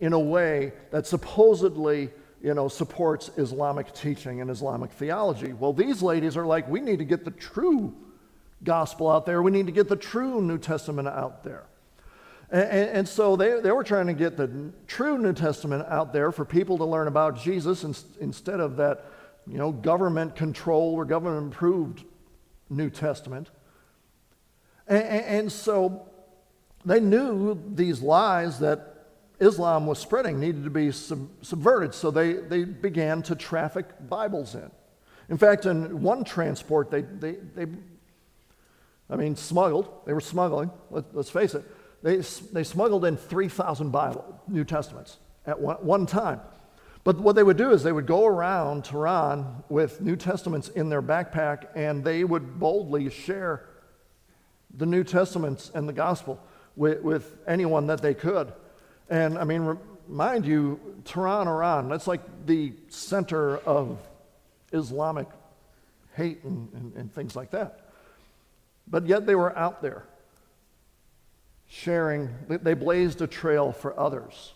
in 0.00 0.12
a 0.12 0.18
way 0.18 0.72
that 0.90 1.06
supposedly 1.06 2.10
you 2.42 2.54
know, 2.54 2.68
supports 2.68 3.30
Islamic 3.36 3.92
teaching 3.94 4.40
and 4.40 4.50
Islamic 4.50 4.90
theology. 4.92 5.52
Well, 5.52 5.72
these 5.72 6.02
ladies 6.02 6.36
are 6.36 6.46
like, 6.46 6.68
we 6.68 6.80
need 6.80 6.98
to 6.98 7.04
get 7.04 7.24
the 7.24 7.30
true 7.30 7.94
gospel 8.62 9.10
out 9.10 9.26
there. 9.26 9.42
We 9.42 9.50
need 9.50 9.66
to 9.66 9.72
get 9.72 9.88
the 9.88 9.96
true 9.96 10.40
New 10.42 10.58
Testament 10.58 11.08
out 11.08 11.44
there. 11.44 11.64
And, 12.50 12.62
and, 12.62 12.90
and, 12.90 13.08
so 13.08 13.34
they, 13.34 13.60
they 13.60 13.72
were 13.72 13.82
trying 13.82 14.06
to 14.06 14.14
get 14.14 14.36
the 14.36 14.70
true 14.86 15.18
New 15.18 15.32
Testament 15.32 15.86
out 15.88 16.12
there 16.12 16.30
for 16.30 16.44
people 16.44 16.78
to 16.78 16.84
learn 16.84 17.08
about 17.08 17.40
Jesus 17.40 17.82
in, 17.82 17.94
instead 18.20 18.60
of 18.60 18.76
that, 18.76 19.04
you 19.46 19.58
know, 19.58 19.72
government 19.72 20.36
controlled 20.36 20.94
or 20.94 21.04
government 21.04 21.52
approved 21.52 22.04
New 22.70 22.90
Testament. 22.90 23.50
And, 24.86 25.04
and 25.04 25.52
so 25.52 26.08
they 26.84 27.00
knew 27.00 27.60
these 27.74 28.00
lies 28.00 28.60
that 28.60 28.95
Islam 29.38 29.86
was 29.86 29.98
spreading 29.98 30.40
needed 30.40 30.64
to 30.64 30.70
be 30.70 30.90
sub- 30.92 31.28
subverted, 31.42 31.94
so 31.94 32.10
they, 32.10 32.34
they 32.34 32.64
began 32.64 33.22
to 33.24 33.34
traffic 33.34 33.86
Bibles 34.08 34.54
in. 34.54 34.70
In 35.28 35.36
fact, 35.36 35.66
in 35.66 36.02
one 36.02 36.24
transport, 36.24 36.90
they, 36.90 37.02
they, 37.02 37.32
they 37.32 37.66
I 39.10 39.16
mean, 39.16 39.36
smuggled, 39.36 39.88
they 40.06 40.12
were 40.12 40.20
smuggling, 40.20 40.70
let, 40.90 41.04
us 41.16 41.30
face 41.30 41.54
it, 41.54 41.64
they, 42.02 42.16
they 42.52 42.64
smuggled 42.64 43.04
in 43.04 43.16
3,000 43.16 43.90
Bible, 43.90 44.40
New 44.48 44.64
Testaments 44.64 45.18
at 45.46 45.60
one, 45.60 45.76
one 45.76 46.06
time. 46.06 46.40
But 47.04 47.20
what 47.20 47.36
they 47.36 47.44
would 47.44 47.56
do 47.56 47.70
is 47.70 47.82
they 47.82 47.92
would 47.92 48.06
go 48.06 48.26
around 48.26 48.84
Tehran 48.84 49.62
with 49.68 50.00
New 50.00 50.16
Testaments 50.16 50.68
in 50.68 50.88
their 50.88 51.02
backpack 51.02 51.68
and 51.76 52.02
they 52.02 52.24
would 52.24 52.58
boldly 52.58 53.10
share 53.10 53.68
the 54.76 54.86
New 54.86 55.04
Testaments 55.04 55.70
and 55.72 55.88
the 55.88 55.92
gospel 55.92 56.40
with, 56.74 57.02
with 57.02 57.38
anyone 57.46 57.86
that 57.86 58.02
they 58.02 58.12
could. 58.12 58.52
And 59.08 59.38
I 59.38 59.44
mean, 59.44 59.78
mind 60.08 60.46
you, 60.46 60.80
Tehran, 61.04 61.48
Iran, 61.48 61.88
that's 61.88 62.06
like 62.06 62.20
the 62.46 62.72
center 62.88 63.58
of 63.58 63.98
Islamic 64.72 65.28
hate 66.14 66.42
and, 66.44 66.72
and, 66.72 66.94
and 66.94 67.12
things 67.12 67.36
like 67.36 67.50
that. 67.50 67.90
But 68.88 69.06
yet 69.06 69.26
they 69.26 69.34
were 69.34 69.56
out 69.56 69.82
there 69.82 70.04
sharing, 71.68 72.30
they 72.48 72.74
blazed 72.74 73.20
a 73.22 73.26
trail 73.26 73.72
for 73.72 73.98
others 73.98 74.54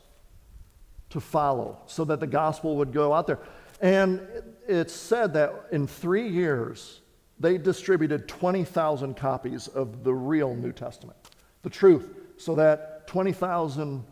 to 1.11 1.21
follow 1.21 1.79
so 1.87 2.05
that 2.05 2.21
the 2.21 2.27
gospel 2.27 2.77
would 2.77 2.93
go 2.93 3.13
out 3.13 3.27
there. 3.27 3.41
And 3.81 4.21
it's 4.69 4.93
said 4.93 5.33
that 5.35 5.67
in 5.73 5.87
three 5.87 6.29
years, 6.29 7.01
they 7.39 7.59
distributed 7.59 8.29
20,000 8.29 9.17
copies 9.17 9.67
of 9.69 10.05
the 10.05 10.15
real 10.15 10.55
New 10.55 10.73
Testament, 10.73 11.17
the 11.63 11.71
truth, 11.71 12.15
so 12.37 12.55
that 12.55 13.07
20,000 13.07 14.05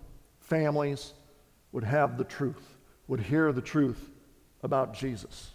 families 0.49 1.13
would 1.73 1.85
have 1.85 2.17
the 2.17 2.25
truth, 2.25 2.77
would 3.07 3.21
hear 3.21 3.53
the 3.53 3.61
truth 3.61 4.11
about 4.63 4.95
Jesus. 4.95 5.51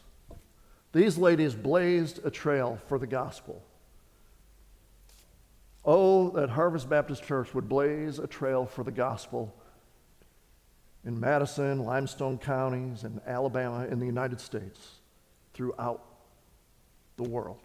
These 0.92 1.18
ladies 1.18 1.56
blazed 1.56 2.24
a 2.24 2.30
trail 2.30 2.80
for 2.88 3.00
the 3.00 3.08
gospel. 3.08 3.64
Oh, 5.84 6.30
that 6.30 6.52
Harvest 6.52 6.90
Baptist 6.90 7.24
Church 7.24 7.54
would 7.54 7.68
blaze 7.68 8.20
a 8.20 8.28
trail 8.28 8.66
for 8.66 8.84
the 8.84 8.92
gospel 8.92 9.54
in 11.04 11.20
Madison, 11.20 11.80
Limestone 11.80 12.38
counties, 12.38 13.04
and 13.04 13.20
Alabama 13.28 13.86
in 13.88 14.00
the 14.00 14.06
United 14.06 14.40
States, 14.40 15.00
throughout 15.54 16.06
the 17.18 17.24
world. 17.24 17.60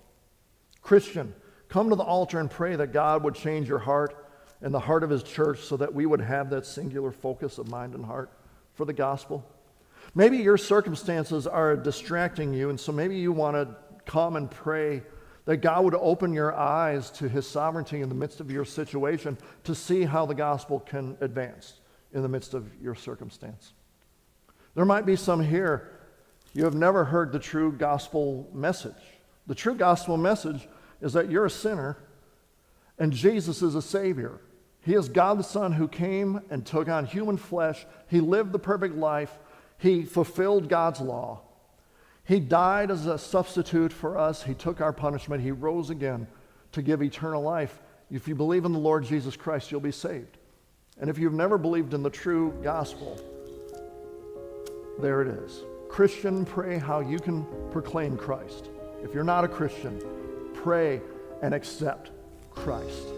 Christian, 0.83 1.33
come 1.69 1.91
to 1.91 1.95
the 1.95 2.03
altar 2.03 2.41
and 2.41 2.51
pray 2.51 2.75
that 2.75 2.93
God 2.93 3.23
would 3.23 3.35
change 3.35 3.69
your 3.69 3.79
heart 3.79 4.28
and 4.63 4.75
the 4.75 4.81
heart 4.81 5.03
of 5.03 5.11
his 5.11 5.23
church 5.23 5.61
so 5.61 5.77
that 5.77 5.95
we 5.95 6.07
would 6.07 6.21
have 6.21 6.51
that 6.51 6.67
singular 6.67 7.13
focus 7.13 7.59
of 7.59 7.69
mind 7.69 7.95
and 7.95 8.05
heart 8.05 8.31
for 8.75 8.85
the 8.85 8.93
gospel. 8.93 9.49
Maybe 10.15 10.39
your 10.39 10.57
circumstances 10.57 11.47
are 11.47 11.77
distracting 11.77 12.53
you, 12.53 12.71
and 12.71 12.79
so 12.81 12.93
maybe 12.93 13.17
you 13.17 13.33
want 13.33 13.57
to 13.57 13.77
come 14.05 14.37
and 14.37 14.51
pray 14.51 15.03
that 15.45 15.59
God 15.59 15.85
would 15.85 15.95
open 15.95 16.33
your 16.33 16.55
eyes 16.55 17.11
to 17.13 17.29
his 17.29 17.47
sovereignty 17.47 18.01
in 18.01 18.09
the 18.09 18.15
midst 18.15 18.41
of 18.41 18.51
your 18.51 18.65
situation 18.65 19.39
to 19.65 19.75
see 19.75 20.05
how 20.05 20.27
the 20.27 20.35
gospel 20.35 20.81
can 20.81 21.17
advance 21.21 21.81
in 22.13 22.23
the 22.23 22.29
midst 22.29 22.55
of 22.55 22.71
your 22.83 22.95
circumstance. 22.95 23.73
There 24.75 24.85
might 24.85 25.07
be 25.07 25.17
some 25.17 25.43
here, 25.43 25.91
you 26.53 26.65
have 26.65 26.75
never 26.75 27.05
heard 27.05 27.33
the 27.33 27.39
true 27.39 27.73
gospel 27.73 28.49
message. 28.53 28.93
The 29.47 29.55
true 29.55 29.75
gospel 29.75 30.17
message 30.17 30.69
is 31.01 31.13
that 31.13 31.31
you're 31.31 31.47
a 31.47 31.51
sinner 31.51 31.97
and 32.99 33.13
Jesus 33.13 33.63
is 33.63 33.75
a 33.75 33.83
Savior. 33.83 34.41
He 34.89 34.95
is 34.95 35.11
God 35.11 35.39
the 35.39 35.45
Son 35.45 35.73
who 35.73 35.87
came 35.87 36.41
and 36.49 36.65
took 36.65 36.89
on 36.89 37.05
human 37.05 37.37
flesh. 37.37 37.85
He 38.09 38.23
lived 38.23 38.53
the 38.53 38.59
perfect 38.59 38.95
life. 38.95 39.39
He 39.77 40.03
fulfilled 40.03 40.71
God's 40.71 41.03
law. 41.03 41.43
He 42.25 42.41
died 42.41 42.91
as 42.91 43.05
a 43.05 43.19
substitute 43.19 43.93
for 43.93 44.17
us. 44.17 44.43
He 44.43 44.55
took 44.55 44.81
our 44.81 44.95
punishment. 44.95 45.43
He 45.43 45.51
rose 45.51 45.91
again 45.91 46.27
to 46.73 46.81
give 46.81 47.03
eternal 47.03 47.43
life. 47.43 47.83
If 48.11 48.27
you 48.29 48.35
believe 48.35 48.65
in 48.65 48.73
the 48.73 48.79
Lord 48.79 49.05
Jesus 49.05 49.37
Christ, 49.37 49.71
you'll 49.71 49.81
be 49.83 49.93
saved. 49.93 50.39
And 50.99 51.11
if 51.11 51.19
you've 51.19 51.35
never 51.35 51.59
believed 51.59 51.93
in 51.93 52.03
the 52.03 52.09
true 52.09 52.59
gospel, 52.63 53.21
there 55.01 55.21
it 55.21 55.29
is. 55.29 55.65
Christian, 55.91 56.47
pray 56.47 56.79
how 56.79 57.01
you 57.01 57.19
can 57.19 57.47
proclaim 57.73 58.17
Christ. 58.17 58.71
If 59.03 59.13
you're 59.13 59.23
not 59.23 59.45
a 59.45 59.49
Christian, 59.49 60.01
pray 60.55 61.03
and 61.43 61.53
accept 61.53 62.11
Christ. 62.51 63.18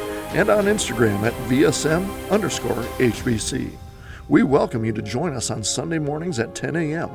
and 0.33 0.49
on 0.49 0.65
Instagram 0.65 1.23
at 1.23 1.33
VSM 1.49 2.29
underscore 2.29 2.83
HBC. 2.99 3.71
We 4.29 4.43
welcome 4.43 4.85
you 4.85 4.93
to 4.93 5.01
join 5.01 5.33
us 5.33 5.51
on 5.51 5.63
Sunday 5.63 5.99
mornings 5.99 6.39
at 6.39 6.55
10 6.55 6.75
a.m. 6.77 7.09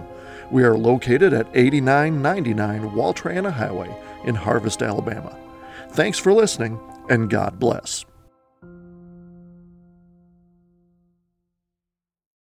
We 0.50 0.64
are 0.64 0.76
located 0.76 1.32
at 1.32 1.48
8999 1.54 2.94
Wall 2.94 3.14
Triana 3.14 3.52
Highway 3.52 3.96
in 4.24 4.34
Harvest, 4.34 4.82
Alabama. 4.82 5.36
Thanks 5.92 6.18
for 6.18 6.32
listening, 6.32 6.78
and 7.08 7.30
God 7.30 7.58
bless. 7.58 8.04